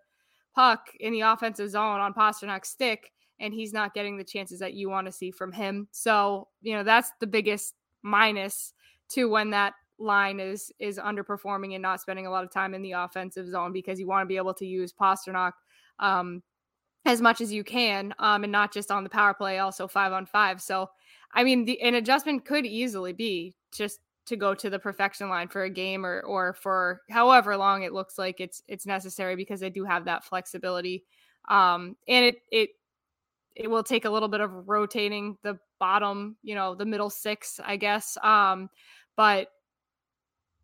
puck 0.55 0.89
in 0.99 1.13
the 1.13 1.21
offensive 1.21 1.71
zone 1.71 2.01
on 2.01 2.15
Pastrnak's 2.15 2.71
stick 2.71 3.13
and 3.39 3.53
he's 3.53 3.75
not 3.75 3.93
getting 3.93 4.17
the 4.17 4.25
chances 4.25 4.59
that 4.59 4.73
you 4.73 4.89
want 4.89 5.07
to 5.07 5.13
see 5.13 5.31
from 5.31 5.53
him. 5.53 5.87
So, 5.93 6.49
you 6.63 6.75
know, 6.75 6.83
that's 6.83 7.13
the 7.21 7.27
biggest 7.27 7.75
minus 8.03 8.73
to 9.11 9.29
when 9.29 9.51
that 9.51 9.75
line 9.99 10.41
is 10.41 10.73
is 10.79 10.99
underperforming 10.99 11.75
and 11.75 11.83
not 11.83 12.01
spending 12.01 12.27
a 12.27 12.31
lot 12.31 12.45
of 12.45 12.51
time 12.51 12.75
in 12.75 12.83
the 12.83 12.93
offensive 12.93 13.49
zone 13.49 13.73
because 13.73 14.01
you 14.01 14.07
want 14.07 14.23
to 14.23 14.27
be 14.27 14.37
able 14.39 14.55
to 14.55 14.67
use 14.67 14.93
Pastrnak 14.93 15.53
um 15.99 16.43
as 17.07 17.21
much 17.21 17.41
as 17.41 17.53
you 17.53 17.65
can, 17.65 18.15
um, 18.19 18.43
and 18.45 18.53
not 18.53 18.73
just 18.73 18.91
on 18.91 19.05
the 19.05 19.11
power 19.11 19.35
play, 19.35 19.59
also 19.59 19.87
five 19.89 20.13
on 20.13 20.27
five. 20.27 20.61
So, 20.61 20.91
I 21.33 21.45
mean, 21.45 21.65
the, 21.65 21.81
an 21.81 21.95
adjustment 21.95 22.45
could 22.45 22.67
easily 22.67 23.13
be 23.13 23.57
just 23.73 24.01
to 24.27 24.37
go 24.37 24.55
to 24.55 24.69
the 24.69 24.79
perfection 24.79 25.29
line 25.29 25.49
for 25.49 25.63
a 25.63 25.71
game 25.71 26.05
or 26.05 26.21
or 26.23 26.53
for 26.55 27.03
however 27.09 27.57
long 27.57 27.85
it 27.85 27.93
looks 27.93 28.19
like 28.19 28.41
it's 28.41 28.63
it's 28.67 28.85
necessary 28.85 29.37
because 29.37 29.61
they 29.61 29.71
do 29.71 29.85
have 29.85 30.05
that 30.07 30.25
flexibility. 30.25 31.05
Um, 31.49 31.97
and 32.09 32.25
it 32.25 32.37
it 32.51 32.71
it 33.55 33.71
will 33.71 33.85
take 33.85 34.05
a 34.05 34.11
little 34.11 34.29
bit 34.29 34.41
of 34.41 34.69
rotating 34.69 35.39
the 35.43 35.59
bottom, 35.79 36.37
you 36.43 36.55
know, 36.55 36.75
the 36.75 36.85
middle 36.85 37.09
six, 37.09 37.59
I 37.65 37.77
guess. 37.77 38.19
Um, 38.23 38.69
but 39.17 39.49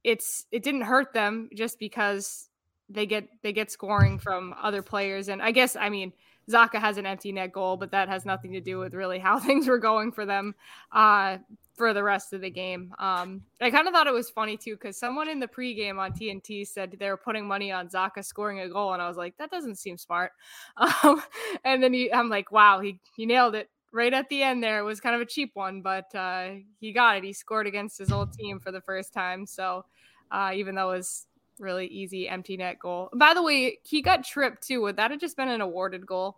it's 0.05 0.47
it 0.51 0.63
didn't 0.63 0.83
hurt 0.83 1.13
them 1.13 1.49
just 1.55 1.79
because 1.79 2.49
they 2.89 3.07
get 3.07 3.29
they 3.43 3.53
get 3.53 3.71
scoring 3.71 4.19
from 4.19 4.55
other 4.61 4.83
players 4.83 5.29
and 5.29 5.41
I 5.41 5.53
guess 5.53 5.77
I 5.77 5.89
mean 5.89 6.13
Zacha 6.51 6.81
has 6.81 6.97
an 6.97 7.07
empty 7.07 7.33
net 7.33 7.53
goal, 7.53 7.77
but 7.77 7.91
that 7.93 8.09
has 8.09 8.25
nothing 8.25 8.53
to 8.53 8.61
do 8.61 8.79
with 8.79 8.95
really 8.95 9.19
how 9.19 9.39
things 9.41 9.67
were 9.67 9.79
going 9.79 10.13
for 10.13 10.27
them 10.27 10.55
uh, 10.93 11.39
for 11.75 11.95
the 11.95 12.03
rest 12.03 12.33
of 12.33 12.41
the 12.41 12.51
game. 12.51 12.95
Um, 12.99 13.43
I 13.61 13.71
kind 13.71 13.87
of 13.87 13.95
thought 13.95 14.07
it 14.07 14.13
was 14.13 14.31
funny 14.31 14.57
too 14.57 14.75
because 14.75 14.97
someone 14.97 15.29
in 15.29 15.41
the 15.41 15.49
pregame 15.49 15.99
on 15.99 16.13
TNT 16.13 16.67
said 16.67 16.97
they 16.99 17.09
were 17.09 17.17
putting 17.17 17.47
money 17.47 17.73
on 17.73 17.89
Zacha 17.89 18.25
scoring 18.25 18.61
a 18.61 18.69
goal, 18.69 18.93
and 18.93 19.03
I 19.03 19.09
was 19.09 19.17
like, 19.17 19.37
that 19.39 19.51
doesn't 19.51 19.77
seem 19.77 19.97
smart. 19.97 20.33
Um, 21.05 21.23
and 21.65 21.83
then 21.83 21.93
he, 21.93 22.13
I'm 22.13 22.29
like, 22.29 22.53
wow, 22.53 22.81
he 22.81 23.01
he 23.17 23.27
nailed 23.27 23.55
it 23.55 23.71
right 23.93 24.13
at 24.13 24.29
the 24.29 24.43
end. 24.43 24.63
There 24.63 24.79
it 24.79 24.85
was 24.85 25.01
kind 25.01 25.15
of 25.15 25.21
a 25.21 25.27
cheap 25.27 25.53
one, 25.55 25.81
but 25.83 26.15
uh, 26.15 26.51
he 26.81 26.93
got 26.93 27.17
it. 27.17 27.25
He 27.25 27.33
scored 27.33 27.67
against 27.67 27.99
his 27.99 28.13
old 28.13 28.33
team 28.33 28.61
for 28.61 28.73
the 28.73 28.81
first 28.81 29.13
time, 29.13 29.47
so. 29.47 29.85
Uh, 30.31 30.51
even 30.55 30.75
though 30.75 30.93
it 30.93 30.97
was 30.97 31.27
really 31.63 31.87
easy 31.87 32.29
empty 32.29 32.57
net 32.57 32.79
goal. 32.79 33.09
By 33.15 33.33
the 33.35 33.43
way, 33.43 33.79
he 33.85 34.03
got 34.03 34.25
tripped 34.25 34.67
too. 34.67 34.83
Would 34.83 34.97
that 34.97 35.11
have 35.11 35.21
just 35.21 35.37
been 35.37 35.49
an 35.49 35.61
awarded 35.61 36.07
goal? 36.07 36.37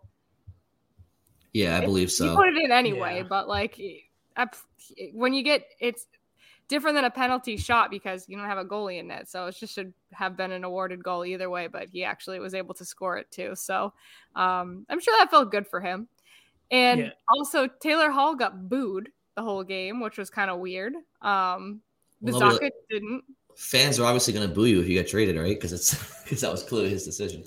Yeah, 1.53 1.77
I 1.77 1.81
believe 1.81 2.11
so. 2.11 2.29
He 2.29 2.35
put 2.35 2.49
it 2.49 2.57
in 2.57 2.71
anyway, 2.71 3.17
yeah. 3.17 3.23
but 3.23 3.47
like 3.47 3.79
when 5.13 5.33
you 5.33 5.41
get 5.41 5.65
it's 5.79 6.05
different 6.67 6.95
than 6.95 7.05
a 7.05 7.11
penalty 7.11 7.57
shot 7.57 7.91
because 7.91 8.27
you 8.27 8.37
don't 8.37 8.47
have 8.47 8.57
a 8.57 8.65
goalie 8.65 8.99
in 8.99 9.07
net. 9.07 9.29
So 9.29 9.47
it 9.47 9.55
just 9.55 9.73
should 9.73 9.93
have 10.13 10.35
been 10.35 10.51
an 10.51 10.63
awarded 10.63 11.03
goal 11.03 11.25
either 11.25 11.49
way, 11.49 11.67
but 11.67 11.89
he 11.89 12.03
actually 12.03 12.39
was 12.39 12.53
able 12.53 12.73
to 12.75 12.85
score 12.85 13.17
it 13.17 13.29
too. 13.31 13.55
So 13.55 13.93
um, 14.35 14.85
I'm 14.89 14.99
sure 14.99 15.15
that 15.19 15.29
felt 15.29 15.51
good 15.51 15.67
for 15.67 15.79
him. 15.79 16.07
And 16.71 16.99
yeah. 17.01 17.09
also 17.29 17.67
Taylor 17.67 18.09
Hall 18.09 18.35
got 18.35 18.67
booed 18.67 19.09
the 19.35 19.43
whole 19.43 19.63
game, 19.63 19.99
which 19.99 20.17
was 20.17 20.29
kind 20.29 20.49
of 20.49 20.59
weird. 20.59 20.93
Um, 21.21 21.81
well, 22.21 22.57
didn't 22.89 23.23
fans 23.55 23.99
are 23.99 24.05
obviously 24.05 24.33
going 24.33 24.47
to 24.47 24.53
boo 24.53 24.65
you 24.65 24.79
if 24.81 24.87
you 24.87 24.93
get 24.93 25.07
traded, 25.07 25.37
right? 25.37 25.55
Because 25.55 25.73
it's 25.73 25.93
because 26.23 26.41
that 26.41 26.51
was 26.51 26.63
clearly 26.63 26.89
his 26.89 27.03
decision. 27.03 27.43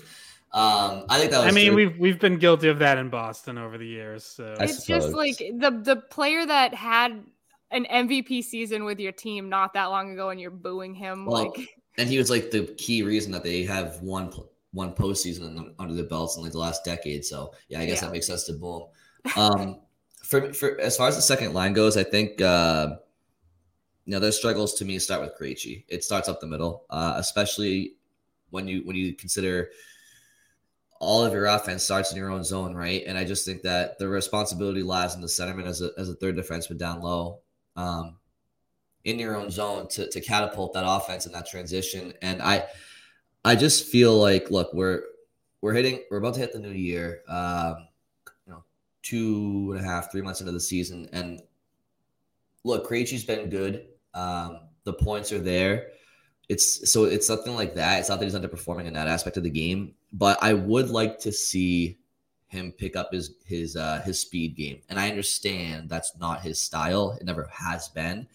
Um, 0.51 1.05
I 1.09 1.19
think 1.19 1.31
that 1.31 1.39
was. 1.39 1.47
I 1.47 1.51
mean, 1.51 1.75
we've 1.75 1.97
we've 1.97 2.19
been 2.19 2.39
guilty 2.39 2.69
of 2.69 2.79
that 2.79 2.97
in 2.97 3.09
Boston 3.09 3.57
over 3.57 3.77
the 3.77 3.85
years. 3.85 4.23
So 4.23 4.55
it's 4.59 4.85
just 4.85 5.09
like 5.09 5.37
the 5.37 5.79
the 5.83 5.97
player 5.97 6.45
that 6.45 6.73
had 6.73 7.23
an 7.71 7.85
MVP 7.85 8.43
season 8.43 8.83
with 8.83 8.99
your 8.99 9.11
team 9.11 9.47
not 9.47 9.73
that 9.73 9.85
long 9.85 10.11
ago, 10.11 10.29
and 10.29 10.41
you're 10.41 10.49
booing 10.49 10.95
him. 10.95 11.25
Well, 11.25 11.43
like, 11.43 11.69
and 11.99 12.09
he 12.09 12.17
was 12.17 12.31
like 12.31 12.49
the 12.49 12.63
key 12.77 13.03
reason 13.03 13.31
that 13.33 13.43
they 13.43 13.63
have 13.63 14.01
one 14.01 14.33
one 14.71 14.93
postseason 14.93 15.73
under 15.77 15.93
the 15.93 16.03
belts 16.03 16.37
in 16.37 16.43
like 16.43 16.51
the 16.51 16.57
last 16.57 16.83
decade. 16.83 17.25
So 17.25 17.53
yeah, 17.67 17.79
I 17.79 17.85
guess 17.85 17.97
yeah. 17.97 18.07
that 18.07 18.13
makes 18.13 18.25
sense 18.25 18.45
to 18.45 18.53
boom. 18.53 18.85
Um, 19.37 19.81
for 20.23 20.51
for 20.53 20.79
as 20.81 20.97
far 20.97 21.09
as 21.09 21.15
the 21.15 21.21
second 21.21 21.53
line 21.53 21.73
goes, 21.73 21.95
I 21.95 22.03
think. 22.03 22.41
Uh, 22.41 22.95
you 24.09 24.15
know, 24.15 24.19
their 24.19 24.31
struggles 24.31 24.73
to 24.73 24.85
me 24.85 24.97
start 24.97 25.21
with 25.21 25.37
Krejci. 25.39 25.83
It 25.87 26.03
starts 26.03 26.27
up 26.27 26.41
the 26.41 26.47
middle, 26.47 26.83
uh, 26.89 27.13
especially 27.17 27.93
when 28.49 28.67
you 28.67 28.81
when 28.83 28.95
you 28.95 29.13
consider 29.13 29.69
all 30.99 31.23
of 31.23 31.31
your 31.31 31.45
offense 31.45 31.83
starts 31.83 32.09
in 32.09 32.17
your 32.17 32.31
own 32.31 32.43
zone, 32.43 32.73
right? 32.73 33.03
And 33.05 33.19
I 33.19 33.23
just 33.23 33.45
think 33.45 33.61
that 33.61 33.99
the 33.99 34.07
responsibility 34.07 34.81
lies 34.81 35.13
in 35.13 35.21
the 35.21 35.27
centerman 35.27 35.67
as 35.67 35.83
a 35.83 35.91
as 35.95 36.09
a 36.09 36.15
third 36.15 36.37
defenseman 36.37 36.79
down 36.79 37.01
low, 37.01 37.41
um, 37.75 38.15
in 39.03 39.19
your 39.19 39.35
own 39.35 39.51
zone 39.51 39.87
to 39.89 40.09
to 40.09 40.21
catapult 40.21 40.73
that 40.73 40.85
offense 40.87 41.27
in 41.27 41.31
that 41.33 41.45
transition. 41.45 42.11
And 42.23 42.41
I 42.41 42.63
I 43.45 43.55
just 43.55 43.85
feel 43.85 44.17
like 44.17 44.49
look, 44.49 44.73
we're 44.73 45.03
we're 45.61 45.73
hitting 45.73 45.99
we're 46.09 46.17
about 46.17 46.33
to 46.33 46.39
hit 46.39 46.51
the 46.51 46.57
new 46.57 46.71
year. 46.71 47.21
Um, 47.27 47.87
you 48.47 48.53
know, 48.53 48.63
two 49.03 49.73
and 49.77 49.85
a 49.85 49.87
half, 49.87 50.11
three 50.11 50.23
months 50.23 50.39
into 50.39 50.51
the 50.51 50.59
season, 50.59 51.07
and 51.13 51.43
look, 52.63 52.89
Krejci's 52.89 53.23
been 53.23 53.51
good. 53.51 53.85
Um, 54.13 54.59
the 54.83 54.93
points 54.93 55.31
are 55.31 55.39
there. 55.39 55.87
It's 56.47 56.91
so 56.91 57.05
it's 57.05 57.27
something 57.27 57.55
like 57.55 57.75
that. 57.75 57.99
It's 57.99 58.09
not 58.09 58.19
that 58.19 58.25
he's 58.25 58.35
underperforming 58.35 58.85
in 58.85 58.93
that 58.93 59.07
aspect 59.07 59.37
of 59.37 59.43
the 59.43 59.49
game, 59.49 59.93
but 60.11 60.37
I 60.41 60.53
would 60.53 60.89
like 60.89 61.19
to 61.19 61.31
see 61.31 61.99
him 62.47 62.71
pick 62.71 62.95
up 62.95 63.13
his 63.13 63.35
his 63.45 63.75
uh, 63.75 64.01
his 64.03 64.19
speed 64.19 64.55
game. 64.55 64.81
And 64.89 64.99
I 64.99 65.09
understand 65.09 65.89
that's 65.89 66.17
not 66.17 66.41
his 66.41 66.61
style. 66.61 67.17
It 67.19 67.25
never 67.25 67.47
has 67.53 67.87
been. 67.89 68.27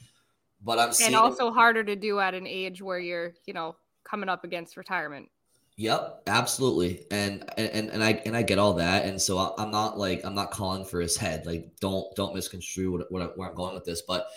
But 0.63 0.79
I'm 0.79 0.93
and 1.03 1.17
also 1.17 1.49
him- 1.49 1.55
harder 1.55 1.85
to 1.85 1.97
do 1.97 2.21
at 2.21 2.35
an 2.35 2.47
age 2.47 2.81
where 2.81 2.99
you're 2.99 3.35
you 3.47 3.53
know 3.53 3.77
coming 4.05 4.29
up 4.29 4.45
against 4.45 4.77
retirement. 4.77 5.29
Yep, 5.77 6.23
absolutely, 6.29 7.05
and 7.11 7.51
and 7.59 7.91
and 7.91 8.05
I 8.05 8.23
and 8.25 8.37
I 8.37 8.43
get 8.43 8.61
all 8.61 8.75
that, 8.75 9.07
and 9.07 9.21
so 9.21 9.55
I'm 9.59 9.73
not 9.73 9.99
like 9.99 10.25
I'm 10.25 10.37
not 10.37 10.53
calling 10.53 10.85
for 10.85 11.01
his 11.01 11.17
head. 11.17 11.47
Like, 11.47 11.73
don't 11.81 12.15
don't 12.15 12.33
misconstrue 12.33 12.93
what, 12.93 13.11
what 13.11 13.37
where 13.37 13.49
I'm 13.49 13.57
going 13.57 13.75
with 13.75 13.85
this, 13.85 14.03
but 14.03 14.29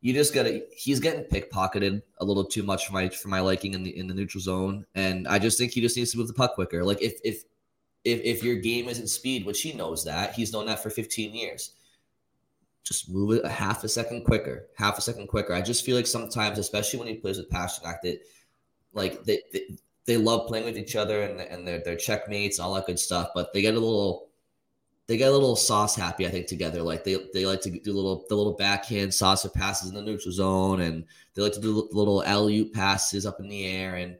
you 0.00 0.14
just 0.14 0.32
gotta 0.32 0.62
he's 0.74 1.00
getting 1.00 1.24
pickpocketed 1.24 2.02
a 2.18 2.24
little 2.24 2.44
too 2.44 2.62
much 2.62 2.86
for 2.86 2.94
my 2.94 3.08
for 3.08 3.28
my 3.28 3.40
liking 3.40 3.74
in 3.74 3.82
the 3.82 3.96
in 3.96 4.06
the 4.06 4.14
neutral 4.14 4.40
zone. 4.40 4.86
And 4.94 5.28
I 5.28 5.38
just 5.38 5.58
think 5.58 5.72
he 5.72 5.80
just 5.80 5.96
needs 5.96 6.12
to 6.12 6.18
move 6.18 6.28
the 6.28 6.34
puck 6.34 6.54
quicker. 6.54 6.82
Like 6.84 7.02
if 7.02 7.20
if 7.22 7.44
if 8.04 8.20
if 8.22 8.42
your 8.42 8.56
game 8.56 8.88
isn't 8.88 9.08
speed, 9.08 9.44
which 9.44 9.60
he 9.60 9.74
knows 9.74 10.04
that, 10.04 10.32
he's 10.32 10.52
known 10.52 10.66
that 10.66 10.82
for 10.82 10.90
15 10.90 11.34
years. 11.34 11.72
Just 12.82 13.10
move 13.10 13.32
it 13.32 13.44
a 13.44 13.48
half 13.48 13.84
a 13.84 13.88
second 13.88 14.24
quicker, 14.24 14.68
half 14.74 14.96
a 14.96 15.02
second 15.02 15.26
quicker. 15.26 15.52
I 15.52 15.60
just 15.60 15.84
feel 15.84 15.96
like 15.96 16.06
sometimes, 16.06 16.58
especially 16.58 16.98
when 16.98 17.08
he 17.08 17.14
plays 17.14 17.36
with 17.36 17.50
Pastrnak, 17.50 18.00
that 18.02 18.20
like 18.94 19.22
they, 19.24 19.42
they 19.52 19.76
they 20.06 20.16
love 20.16 20.48
playing 20.48 20.64
with 20.64 20.78
each 20.78 20.96
other 20.96 21.22
and 21.22 21.40
and 21.40 21.68
they're 21.68 21.82
they're 21.84 21.94
checkmates 21.94 22.58
and 22.58 22.64
all 22.64 22.74
that 22.74 22.86
good 22.86 22.98
stuff, 22.98 23.28
but 23.34 23.52
they 23.52 23.60
get 23.60 23.74
a 23.74 23.78
little 23.78 24.29
they 25.10 25.16
get 25.16 25.28
a 25.28 25.32
little 25.32 25.56
sauce 25.56 25.96
happy, 25.96 26.24
I 26.24 26.30
think, 26.30 26.46
together. 26.46 26.84
Like 26.84 27.02
they 27.02 27.16
they 27.34 27.44
like 27.44 27.60
to 27.62 27.70
do 27.70 27.92
little 27.92 28.24
the 28.28 28.36
little 28.36 28.52
backhand 28.52 29.12
saucer 29.12 29.48
passes 29.48 29.88
in 29.88 29.96
the 29.96 30.02
neutral 30.02 30.30
zone, 30.30 30.82
and 30.82 31.04
they 31.34 31.42
like 31.42 31.52
to 31.54 31.60
do 31.60 31.88
little 31.90 32.22
alley 32.22 32.60
oop 32.60 32.72
passes 32.72 33.26
up 33.26 33.40
in 33.40 33.48
the 33.48 33.66
air, 33.66 33.96
and 33.96 34.16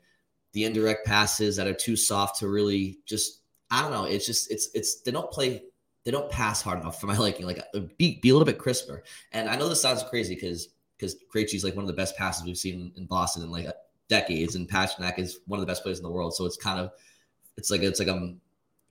the 0.53 0.65
indirect 0.65 1.07
passes 1.07 1.55
that 1.55 1.69
are 1.69 1.75
too 1.75 1.95
soft 1.95 2.41
to 2.41 2.49
really 2.49 2.99
just 3.07 3.43
I 3.71 3.83
don't 3.83 3.93
know. 3.93 4.03
It's 4.03 4.27
just 4.27 4.51
it's 4.51 4.69
it's 4.75 5.03
they 5.03 5.13
don't 5.13 5.31
play 5.31 5.63
they 6.05 6.11
don't 6.11 6.29
pass 6.29 6.61
hard 6.61 6.81
enough 6.81 7.01
for 7.01 7.07
my 7.07 7.17
liking. 7.19 7.47
Like 7.47 7.63
uh, 7.73 7.83
be 7.97 8.19
be 8.21 8.31
a 8.31 8.33
little 8.33 8.45
bit 8.45 8.59
crisper. 8.59 9.05
And 9.31 9.49
I 9.49 9.55
know 9.55 9.69
this 9.69 9.81
sounds 9.81 10.03
crazy 10.03 10.35
because 10.35 10.71
because 10.97 11.15
Krejci's 11.33 11.63
like 11.63 11.77
one 11.77 11.85
of 11.85 11.89
the 11.89 11.95
best 11.95 12.17
passes 12.17 12.45
we've 12.45 12.59
seen 12.59 12.93
in 12.97 13.07
Boston 13.07 13.45
in 13.45 13.53
like 13.53 13.69
decades, 14.09 14.57
and 14.57 14.69
Pastrnak 14.69 15.21
is 15.21 15.39
one 15.47 15.61
of 15.61 15.65
the 15.65 15.71
best 15.71 15.85
players 15.85 15.99
in 15.99 16.05
the 16.05 16.11
world. 16.11 16.35
So 16.35 16.47
it's 16.47 16.57
kind 16.57 16.81
of 16.81 16.91
it's 17.57 17.71
like 17.71 17.83
it's 17.83 18.01
like 18.01 18.09
I'm 18.09 18.41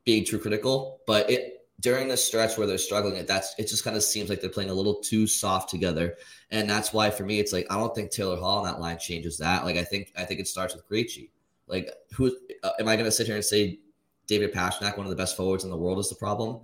being 0.06 0.24
too 0.24 0.40
critical, 0.40 1.02
but 1.06 1.30
it 1.30 1.59
during 1.80 2.08
the 2.08 2.18
stretch 2.18 2.58
where 2.58 2.68
they're 2.68 2.78
struggling, 2.78 3.16
it 3.16 3.28
that's 3.28 3.56
it 3.58 3.68
just 3.68 3.84
kind 3.84 3.96
of 3.96 4.04
seems 4.04 4.30
like 4.30 4.42
they're 4.42 4.50
playing 4.50 4.70
a 4.70 4.74
little 4.74 4.96
too 4.96 5.28
soft 5.28 5.70
together, 5.70 6.16
and 6.52 6.70
that's 6.70 6.94
why 6.94 7.10
for 7.10 7.24
me 7.24 7.40
it's 7.40 7.54
like 7.54 7.68
I 7.70 7.78
don't 7.78 7.94
think 7.96 8.12
Taylor 8.12 8.38
Hall 8.38 8.60
on 8.60 8.66
that 8.66 8.80
line 8.80 8.98
changes 9.00 9.38
that. 9.38 9.64
Like 9.64 9.78
I 9.78 9.84
think 9.84 10.12
I 10.18 10.26
think 10.26 10.40
it 10.40 10.48
starts 10.48 10.76
with 10.76 10.88
Krejci. 10.88 11.30
Like 11.68 11.90
who 12.14 12.36
uh, 12.64 12.72
am 12.80 12.88
I 12.88 12.96
going 12.96 13.06
to 13.06 13.12
sit 13.12 13.28
here 13.28 13.36
and 13.36 13.46
say 13.46 13.80
David 14.28 14.54
Pastrnak, 14.54 14.98
one 14.98 15.06
of 15.06 15.10
the 15.10 15.16
best 15.16 15.38
forwards 15.38 15.64
in 15.64 15.70
the 15.70 15.78
world, 15.78 16.00
is 16.00 16.10
the 16.10 16.16
problem? 16.16 16.62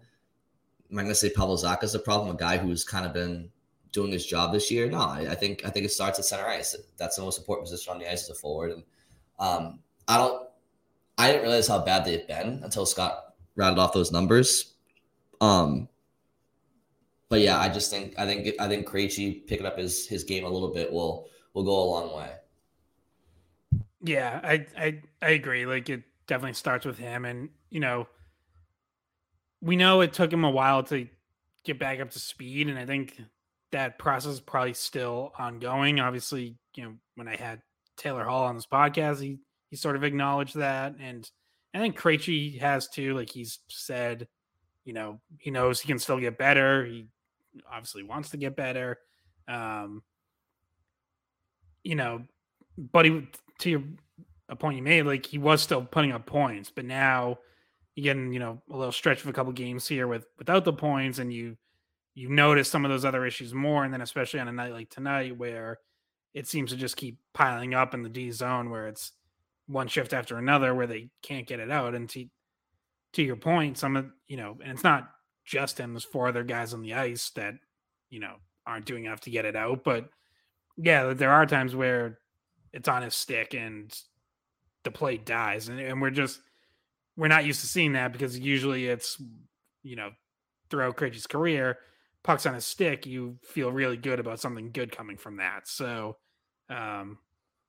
Am 0.91 0.99
I 0.99 1.01
going 1.01 1.12
to 1.12 1.15
say 1.15 1.30
Pavel 1.30 1.58
Zacha 1.58 1.84
is 1.84 1.93
the 1.93 1.99
problem? 1.99 2.36
A 2.36 2.38
guy 2.38 2.58
who's 2.58 2.84
kind 2.84 3.06
of 3.06 3.13
been 3.13 3.49
doing 3.91 4.12
his 4.12 4.25
job 4.25 4.54
this 4.54 4.69
year? 4.69 4.89
No, 4.89 4.99
I, 4.99 5.28
I, 5.32 5.36
think 5.36 5.65
I 5.65 5.69
think 5.69 5.86
it 5.86 5.91
starts 5.91 6.19
at 6.19 6.25
center 6.25 6.45
ice. 6.45 6.75
That's 6.97 7.15
the 7.15 7.23
most 7.23 7.39
important 7.39 7.67
position 7.67 7.93
on 7.93 7.99
the 7.99 8.12
ice 8.12 8.23
as 8.23 8.30
a 8.30 8.36
forward, 8.36 8.71
and 8.71 8.84
um, 9.39 9.80
I 10.08 10.17
don't. 10.17 10.47
I 11.17 11.32
didn't 11.32 11.43
realize 11.43 11.67
how 11.67 11.80
bad 11.80 12.04
they've 12.04 12.28
been 12.28 12.60
until 12.63 12.86
Scott 12.86 13.36
rattled 13.56 13.80
off 13.80 13.93
those 13.93 14.12
numbers. 14.12 14.74
Um, 15.41 15.88
but 17.30 17.41
yeah, 17.41 17.60
I 17.60 17.69
just 17.69 17.91
think 17.91 18.13
I 18.17 18.26
think 18.26 18.56
I 18.60 18.67
think 18.67 18.88
Krejci 18.88 19.45
picking 19.48 19.65
up 19.65 19.78
his 19.78 20.08
his 20.08 20.24
game 20.24 20.45
a 20.45 20.50
little 20.50 20.74
bit 20.74 20.91
will 20.91 21.30
will 21.54 21.63
go 21.63 21.71
a 21.71 21.89
long 21.89 22.15
way. 22.15 22.32
Yeah, 24.02 24.39
I 24.43 24.65
I 24.78 25.02
I 25.21 25.30
agree. 25.32 25.65
Like 25.65 25.89
it 25.89 26.04
definitely 26.28 26.54
starts 26.54 26.86
with 26.86 26.98
him, 26.98 27.26
and 27.26 27.50
you 27.69 27.80
know, 27.80 28.08
we 29.62 29.76
know 29.76 30.02
it 30.02 30.13
took 30.13 30.32
him 30.32 30.43
a 30.43 30.50
while 30.50 30.84
to 30.84 31.08
get 31.63 31.80
back 31.80 32.00
up 32.00 32.12
to 32.12 32.19
speed, 32.19 32.69
and 32.69 32.78
I 32.78 32.86
think 32.86 33.19
that 33.71 33.98
process 33.98 34.34
is 34.34 34.39
probably 34.39 34.74
still 34.74 35.34
ongoing. 35.38 36.00
Obviously, 36.00 36.58
you 36.76 36.84
know, 36.84 36.93
when 37.15 37.28
I 37.28 37.36
had 37.36 37.62
Taylor 37.98 38.24
Hall 38.24 38.45
on 38.45 38.56
this 38.56 38.67
podcast, 38.67 39.19
he 39.19 39.39
he 39.71 39.76
sort 39.76 39.95
of 39.95 40.04
acknowledged 40.04 40.56
that, 40.56 40.95
and 41.00 41.30
I 41.74 41.80
think 41.80 42.00
Krejci 42.00 42.60
has 42.62 42.88
too. 42.88 43.15
Like 43.15 43.32
he's 43.32 43.60
said, 43.67 44.28
you 44.86 44.93
know, 44.93 45.19
he 45.39 45.52
knows 45.52 45.82
he 45.82 45.88
can 45.88 46.00
still 46.00 46.19
get 46.19 46.38
better. 46.38 46.86
He 46.86 47.08
obviously 47.69 48.04
wants 48.04 48.30
to 48.30 48.38
get 48.38 48.56
better. 48.56 49.00
Um, 49.48 50.04
you 51.84 51.95
know, 51.95 52.24
but 52.78 53.06
he, 53.06 53.28
to 53.60 53.69
your, 53.69 53.84
a 54.48 54.56
point 54.56 54.78
you 54.78 54.84
made, 54.84 55.04
like 55.04 55.26
he 55.26 55.38
was 55.38 55.62
still 55.62 55.84
putting 55.84 56.12
up 56.12 56.26
points, 56.26 56.71
but 56.74 56.86
now 56.86 57.39
you 57.95 58.04
getting, 58.04 58.32
you 58.32 58.39
know, 58.39 58.62
a 58.71 58.78
little 58.78 58.91
stretch 58.91 59.21
of 59.21 59.28
a 59.28 59.34
couple 59.34 59.52
games 59.54 59.88
here 59.88 60.08
with 60.08 60.26
without 60.38 60.65
the 60.65 60.74
points, 60.74 61.19
and 61.19 61.34
you 61.34 61.58
you 62.13 62.30
notice 62.30 62.69
some 62.69 62.86
of 62.86 62.91
those 62.91 63.06
other 63.06 63.26
issues 63.26 63.54
more, 63.54 63.84
and 63.84 63.93
then 63.93 64.02
especially 64.02 64.39
on 64.39 64.48
a 64.48 64.52
night 64.52 64.74
like 64.74 64.89
tonight 64.89 65.38
where 65.38 65.80
it 66.34 66.48
seems 66.48 66.71
to 66.71 66.78
just 66.78 66.98
keep 66.98 67.17
piling 67.34 67.74
up 67.74 67.93
in 67.93 68.04
the 68.04 68.10
D 68.10 68.30
zone 68.32 68.69
where 68.69 68.88
it's 68.88 69.13
one 69.67 69.88
shift 69.88 70.13
after 70.13 70.38
another 70.38 70.76
where 70.76 70.88
they 70.88 71.10
can't 71.24 71.48
get 71.48 71.60
it 71.60 71.71
out. 71.71 71.95
And 71.95 72.08
to 72.10 72.26
to 73.15 73.23
your 73.23 73.36
point, 73.36 73.78
some 73.78 73.95
of 73.95 74.06
you 74.28 74.38
know, 74.38 74.58
and 74.62 74.73
it's 74.73 74.84
not 74.84 75.10
just 75.45 75.80
him. 75.80 75.93
There's 75.93 76.04
four 76.04 76.28
other 76.28 76.43
guys 76.43 76.73
on 76.73 76.82
the 76.82 76.93
ice 76.93 77.30
that 77.32 77.56
you 78.10 78.19
know 78.19 78.36
aren't 78.67 78.86
doing 78.86 79.06
enough 79.06 79.21
to 79.21 79.30
get 79.30 79.45
it 79.45 79.56
out. 79.56 79.84
But 79.84 80.10
yeah, 80.78 81.13
there 81.13 81.32
are 81.32 81.45
times 81.45 81.75
where 81.75 82.19
it's 82.73 82.89
on 82.89 83.04
his 83.04 83.15
stick 83.15 83.54
and 83.54 83.93
the 84.84 84.91
play 84.91 85.17
dies, 85.17 85.69
and, 85.69 85.80
and 85.80 86.01
we're 86.01 86.10
just 86.10 86.41
we're 87.17 87.28
not 87.28 87.45
used 87.45 87.62
to 87.62 87.67
seeing 87.67 87.93
that 87.93 88.12
because 88.12 88.38
usually 88.38 88.88
it's 88.88 89.21
you 89.84 89.95
know 89.95 90.12
throughout 90.69 90.97
Krejci's 90.97 91.28
career, 91.28 91.78
pucks 92.23 92.45
on 92.45 92.54
his 92.54 92.65
stick, 92.65 93.06
you 93.06 93.38
feel 93.43 93.71
really 93.71 93.97
good 93.97 94.19
about 94.19 94.39
something 94.39 94.71
good 94.71 94.91
coming 94.91 95.15
from 95.15 95.38
that. 95.38 95.67
So, 95.67 96.17
um, 96.69 97.19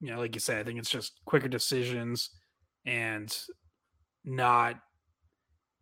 you 0.01 0.11
know, 0.11 0.19
like 0.19 0.35
you 0.35 0.41
said, 0.41 0.59
I 0.59 0.65
think 0.65 0.79
it's 0.79 0.91
just 0.91 1.21
quicker 1.25 1.49
decisions 1.49 2.31
and 2.85 3.37
not 4.25 4.81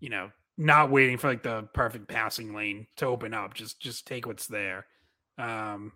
you 0.05 0.11
know, 0.11 0.31
not 0.59 0.91
waiting 0.91 1.17
for 1.17 1.29
like 1.29 1.43
the 1.43 1.63
perfect 1.73 2.09
passing 2.09 2.55
lane 2.55 2.87
to 2.97 3.07
open 3.07 3.33
up. 3.33 3.55
Just 3.55 3.81
just 3.81 4.07
take 4.07 4.27
what's 4.27 4.47
there. 4.47 4.85
Um 5.39 5.93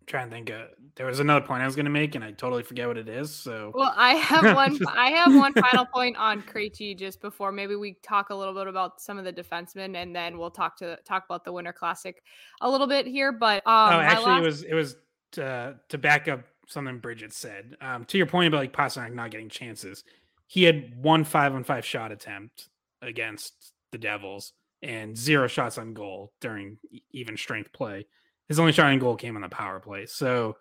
I'm 0.00 0.06
trying 0.06 0.28
to 0.30 0.34
think 0.34 0.50
uh, 0.50 0.64
there 0.96 1.06
was 1.06 1.20
another 1.20 1.46
point 1.46 1.62
I 1.62 1.66
was 1.66 1.76
going 1.76 1.86
to 1.86 1.92
make 1.92 2.16
and 2.16 2.24
I 2.24 2.32
totally 2.32 2.64
forget 2.64 2.88
what 2.88 2.98
it 2.98 3.08
is. 3.08 3.32
So 3.32 3.70
Well, 3.72 3.94
I 3.96 4.14
have 4.14 4.56
one 4.56 4.76
I 4.88 5.10
have 5.10 5.32
one 5.32 5.52
final 5.52 5.86
point 5.86 6.16
on 6.16 6.42
Krejci 6.42 6.98
just 6.98 7.20
before 7.20 7.52
maybe 7.52 7.76
we 7.76 7.94
talk 8.02 8.30
a 8.30 8.34
little 8.34 8.52
bit 8.52 8.66
about 8.66 9.00
some 9.00 9.16
of 9.16 9.24
the 9.24 9.32
defensemen 9.32 9.94
and 9.96 10.14
then 10.14 10.36
we'll 10.36 10.50
talk 10.50 10.76
to 10.78 10.98
talk 11.04 11.24
about 11.24 11.44
the 11.44 11.52
Winter 11.52 11.72
Classic 11.72 12.20
a 12.62 12.68
little 12.68 12.88
bit 12.88 13.06
here, 13.06 13.30
but 13.30 13.64
um 13.64 13.94
Oh, 13.94 14.00
actually 14.00 14.24
last... 14.26 14.42
it 14.42 14.44
was 14.44 14.62
it 14.64 14.74
was 14.74 14.96
to, 15.32 15.76
to 15.88 15.98
back 15.98 16.26
up 16.26 16.42
something 16.66 16.98
Bridget 16.98 17.32
said. 17.32 17.76
Um 17.80 18.04
to 18.06 18.18
your 18.18 18.26
point 18.26 18.48
about 18.48 18.58
like 18.58 18.72
Pastrnak 18.72 19.14
not 19.14 19.30
getting 19.30 19.48
chances 19.48 20.02
he 20.46 20.64
had 20.64 20.96
one 20.96 21.24
five 21.24 21.54
on 21.54 21.64
five 21.64 21.84
shot 21.84 22.12
attempt 22.12 22.68
against 23.02 23.72
the 23.92 23.98
Devils 23.98 24.52
and 24.82 25.16
zero 25.16 25.46
shots 25.46 25.78
on 25.78 25.94
goal 25.94 26.32
during 26.40 26.78
even 27.12 27.36
strength 27.36 27.72
play. 27.72 28.06
His 28.48 28.58
only 28.58 28.72
shot 28.72 28.86
on 28.86 28.98
goal 28.98 29.16
came 29.16 29.36
on 29.36 29.42
the 29.42 29.48
power 29.48 29.80
play. 29.80 30.06
So, 30.06 30.56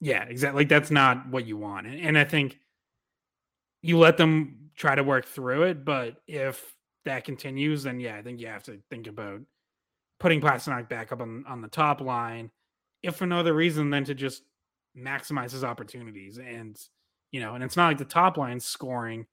yeah, 0.00 0.24
exactly. 0.24 0.62
Like 0.62 0.68
that's 0.68 0.90
not 0.90 1.28
what 1.28 1.46
you 1.46 1.56
want. 1.56 1.86
And, 1.86 2.00
and 2.00 2.18
I 2.18 2.24
think 2.24 2.58
you 3.82 3.98
let 3.98 4.16
them 4.16 4.70
try 4.76 4.94
to 4.94 5.04
work 5.04 5.26
through 5.26 5.64
it. 5.64 5.84
But 5.84 6.16
if 6.26 6.74
that 7.04 7.24
continues, 7.24 7.84
then 7.84 8.00
yeah, 8.00 8.16
I 8.16 8.22
think 8.22 8.40
you 8.40 8.48
have 8.48 8.64
to 8.64 8.80
think 8.90 9.06
about 9.06 9.40
putting 10.18 10.40
Pastrnak 10.40 10.88
back 10.88 11.12
up 11.12 11.20
on, 11.20 11.44
on 11.46 11.60
the 11.60 11.68
top 11.68 12.00
line, 12.00 12.50
if 13.02 13.16
for 13.16 13.26
no 13.26 13.38
other 13.38 13.54
reason 13.54 13.90
than 13.90 14.04
to 14.04 14.14
just 14.14 14.42
maximize 14.96 15.52
his 15.52 15.64
opportunities. 15.64 16.38
And 16.38 16.76
you 17.34 17.40
know, 17.40 17.56
and 17.56 17.64
it's 17.64 17.76
not 17.76 17.88
like 17.88 17.98
the 17.98 18.04
top 18.04 18.36
line 18.36 18.60
scoring 18.60 19.26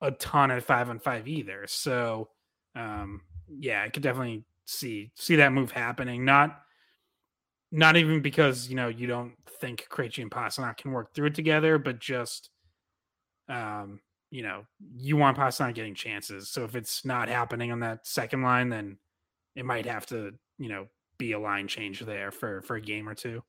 a 0.00 0.10
ton 0.10 0.50
at 0.50 0.64
five 0.64 0.90
on 0.90 0.98
five 0.98 1.28
either. 1.28 1.66
So, 1.68 2.30
um, 2.74 3.20
yeah, 3.48 3.84
I 3.84 3.90
could 3.90 4.02
definitely 4.02 4.42
see 4.64 5.12
see 5.14 5.36
that 5.36 5.52
move 5.52 5.70
happening. 5.70 6.24
Not 6.24 6.60
not 7.70 7.96
even 7.96 8.22
because 8.22 8.68
you 8.68 8.74
know 8.74 8.88
you 8.88 9.06
don't 9.06 9.34
think 9.60 9.86
Krejci 9.88 10.20
and 10.20 10.32
Pastrnak 10.32 10.78
can 10.78 10.90
work 10.90 11.14
through 11.14 11.28
it 11.28 11.36
together, 11.36 11.78
but 11.78 12.00
just 12.00 12.50
um, 13.48 14.00
you 14.32 14.42
know, 14.42 14.66
you 14.96 15.16
want 15.16 15.38
Pastrnak 15.38 15.76
getting 15.76 15.94
chances. 15.94 16.48
So 16.48 16.64
if 16.64 16.74
it's 16.74 17.04
not 17.04 17.28
happening 17.28 17.70
on 17.70 17.78
that 17.80 18.04
second 18.04 18.42
line, 18.42 18.68
then 18.68 18.98
it 19.54 19.64
might 19.64 19.86
have 19.86 20.06
to, 20.06 20.32
you 20.58 20.68
know, 20.68 20.88
be 21.18 21.30
a 21.32 21.38
line 21.38 21.68
change 21.68 22.00
there 22.00 22.32
for 22.32 22.62
for 22.62 22.74
a 22.74 22.80
game 22.80 23.08
or 23.08 23.14
two. 23.14 23.44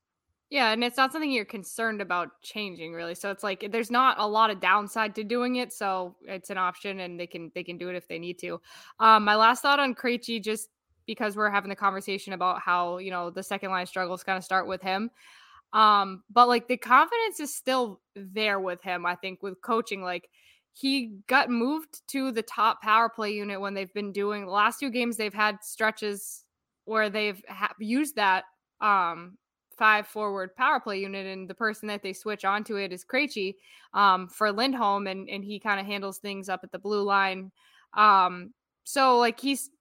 Yeah, 0.50 0.72
and 0.72 0.84
it's 0.84 0.98
not 0.98 1.12
something 1.12 1.32
you're 1.32 1.46
concerned 1.46 2.02
about 2.02 2.42
changing 2.42 2.94
really. 2.94 3.14
So 3.14 3.30
it's 3.30 3.44
like 3.44 3.72
there's 3.72 3.92
not 3.92 4.18
a 4.20 4.28
lot 4.28 4.50
of 4.50 4.60
downside 4.60 5.14
to 5.16 5.24
doing 5.24 5.58
it, 5.58 5.72
so 5.72 6.16
it's 6.24 6.50
an 6.50 6.58
option 6.58 7.02
and 7.02 7.20
they 7.20 7.28
can 7.28 7.52
they 7.54 7.64
can 7.64 7.78
do 7.78 7.90
it 7.90 7.96
if 7.96 8.08
they 8.08 8.18
need 8.18 8.40
to. 8.40 8.60
Um 9.00 9.24
my 9.26 9.36
last 9.36 9.62
thought 9.62 9.80
on 9.80 9.94
Krejci 9.94 10.44
just 10.44 10.70
because 11.06 11.36
we're 11.36 11.52
having 11.52 11.70
the 11.70 11.76
conversation 11.76 12.34
about 12.34 12.62
how, 12.62 12.98
you 12.98 13.12
know, 13.12 13.30
the 13.30 13.44
second 13.44 13.70
line 13.72 13.86
struggles 13.86 14.24
kind 14.24 14.38
of 14.38 14.44
start 14.44 14.68
with 14.68 14.82
him. 14.82 15.12
Um 15.74 16.24
but 16.32 16.48
like 16.48 16.68
the 16.68 16.78
confidence 16.78 17.40
is 17.40 17.54
still 17.56 18.02
there 18.16 18.60
with 18.60 18.82
him, 18.82 19.06
I 19.06 19.16
think 19.16 19.44
with 19.44 19.62
coaching 19.62 20.02
like 20.02 20.30
he 20.74 21.18
got 21.28 21.50
moved 21.50 22.02
to 22.10 22.32
the 22.32 22.42
top 22.44 22.82
power 22.82 23.10
play 23.10 23.32
unit 23.34 23.62
when 23.62 23.74
they've 23.76 23.94
been 23.94 24.12
doing 24.14 24.46
the 24.46 24.52
last 24.52 24.80
two 24.80 24.90
games 24.90 25.18
they've 25.18 25.34
had 25.34 25.58
stretches 25.64 26.44
where 26.86 27.10
they've 27.10 27.44
ha- 27.50 27.74
used 27.80 28.16
that 28.16 28.46
um 28.82 29.38
five 29.80 30.06
forward 30.06 30.56
power 30.56 30.80
play 30.80 31.00
unit, 31.00 31.26
and 31.26 31.50
the 31.50 31.56
person 31.56 31.88
that 31.88 32.04
they 32.04 32.14
switch 32.14 32.46
onto 32.46 32.76
it 32.76 32.92
is 32.92 33.06
Krejci 33.06 33.56
um, 33.94 34.28
for 34.28 34.52
Lindholm, 34.52 35.08
and 35.08 35.28
and 35.30 35.44
he 35.44 35.60
kind 35.60 35.80
of 35.80 35.86
handles 35.88 36.20
things 36.20 36.50
up 36.50 36.62
at 36.64 36.72
the 36.72 36.80
blue 36.80 37.04
line. 37.04 37.52
Um, 37.96 38.54
so 38.84 39.18
like 39.18 39.40
he's 39.40 39.72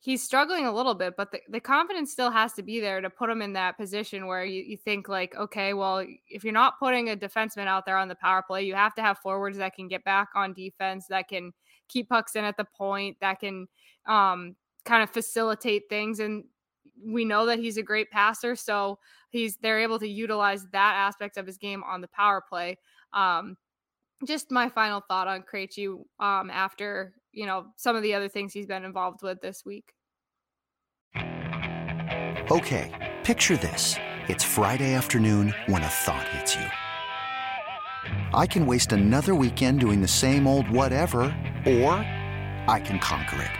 he's 0.00 0.22
struggling 0.22 0.64
a 0.66 0.72
little 0.72 0.94
bit, 0.94 1.14
but 1.16 1.30
the, 1.30 1.40
the 1.48 1.60
confidence 1.60 2.10
still 2.10 2.30
has 2.30 2.54
to 2.54 2.62
be 2.62 2.80
there 2.80 3.00
to 3.02 3.10
put 3.10 3.28
him 3.28 3.42
in 3.42 3.52
that 3.52 3.76
position 3.76 4.26
where 4.26 4.44
you, 4.44 4.62
you 4.62 4.76
think 4.76 5.08
like, 5.08 5.36
okay, 5.36 5.74
well, 5.74 6.04
if 6.26 6.42
you're 6.42 6.54
not 6.54 6.78
putting 6.78 7.10
a 7.10 7.16
defenseman 7.16 7.66
out 7.66 7.84
there 7.84 7.98
on 7.98 8.08
the 8.08 8.14
power 8.14 8.42
play, 8.42 8.62
you 8.62 8.74
have 8.74 8.94
to 8.94 9.02
have 9.02 9.18
forwards 9.18 9.58
that 9.58 9.74
can 9.74 9.88
get 9.88 10.02
back 10.04 10.28
on 10.34 10.54
defense, 10.54 11.06
that 11.10 11.28
can 11.28 11.52
keep 11.88 12.08
pucks 12.08 12.34
in 12.34 12.44
at 12.44 12.56
the 12.56 12.66
point, 12.76 13.18
that 13.20 13.40
can 13.40 13.68
um, 14.06 14.56
kind 14.86 15.02
of 15.02 15.10
facilitate 15.10 15.82
things. 15.90 16.18
And 16.18 16.44
we 17.04 17.24
know 17.24 17.46
that 17.46 17.58
he's 17.58 17.76
a 17.76 17.82
great 17.82 18.10
passer, 18.10 18.56
so 18.56 18.98
he's 19.30 19.56
they're 19.58 19.80
able 19.80 19.98
to 19.98 20.08
utilize 20.08 20.66
that 20.72 20.94
aspect 20.96 21.36
of 21.36 21.46
his 21.46 21.58
game 21.58 21.82
on 21.84 22.00
the 22.00 22.08
power 22.08 22.42
play. 22.46 22.76
Um, 23.12 23.56
just 24.26 24.50
my 24.50 24.68
final 24.68 25.00
thought 25.08 25.28
on 25.28 25.42
Krejci 25.42 25.88
um, 26.18 26.50
after 26.50 27.14
you 27.32 27.46
know 27.46 27.66
some 27.76 27.96
of 27.96 28.02
the 28.02 28.14
other 28.14 28.28
things 28.28 28.52
he's 28.52 28.66
been 28.66 28.84
involved 28.84 29.22
with 29.22 29.40
this 29.40 29.64
week. 29.64 29.92
Okay, 32.50 33.14
picture 33.24 33.56
this: 33.56 33.96
it's 34.28 34.44
Friday 34.44 34.94
afternoon 34.94 35.54
when 35.66 35.82
a 35.82 35.88
thought 35.88 36.28
hits 36.28 36.56
you. 36.56 36.66
I 38.32 38.46
can 38.46 38.66
waste 38.66 38.92
another 38.92 39.34
weekend 39.34 39.80
doing 39.80 40.00
the 40.00 40.08
same 40.08 40.46
old 40.46 40.68
whatever, 40.70 41.20
or 41.66 41.94
I 42.68 42.82
can 42.84 42.98
conquer 42.98 43.42
it. 43.42 43.59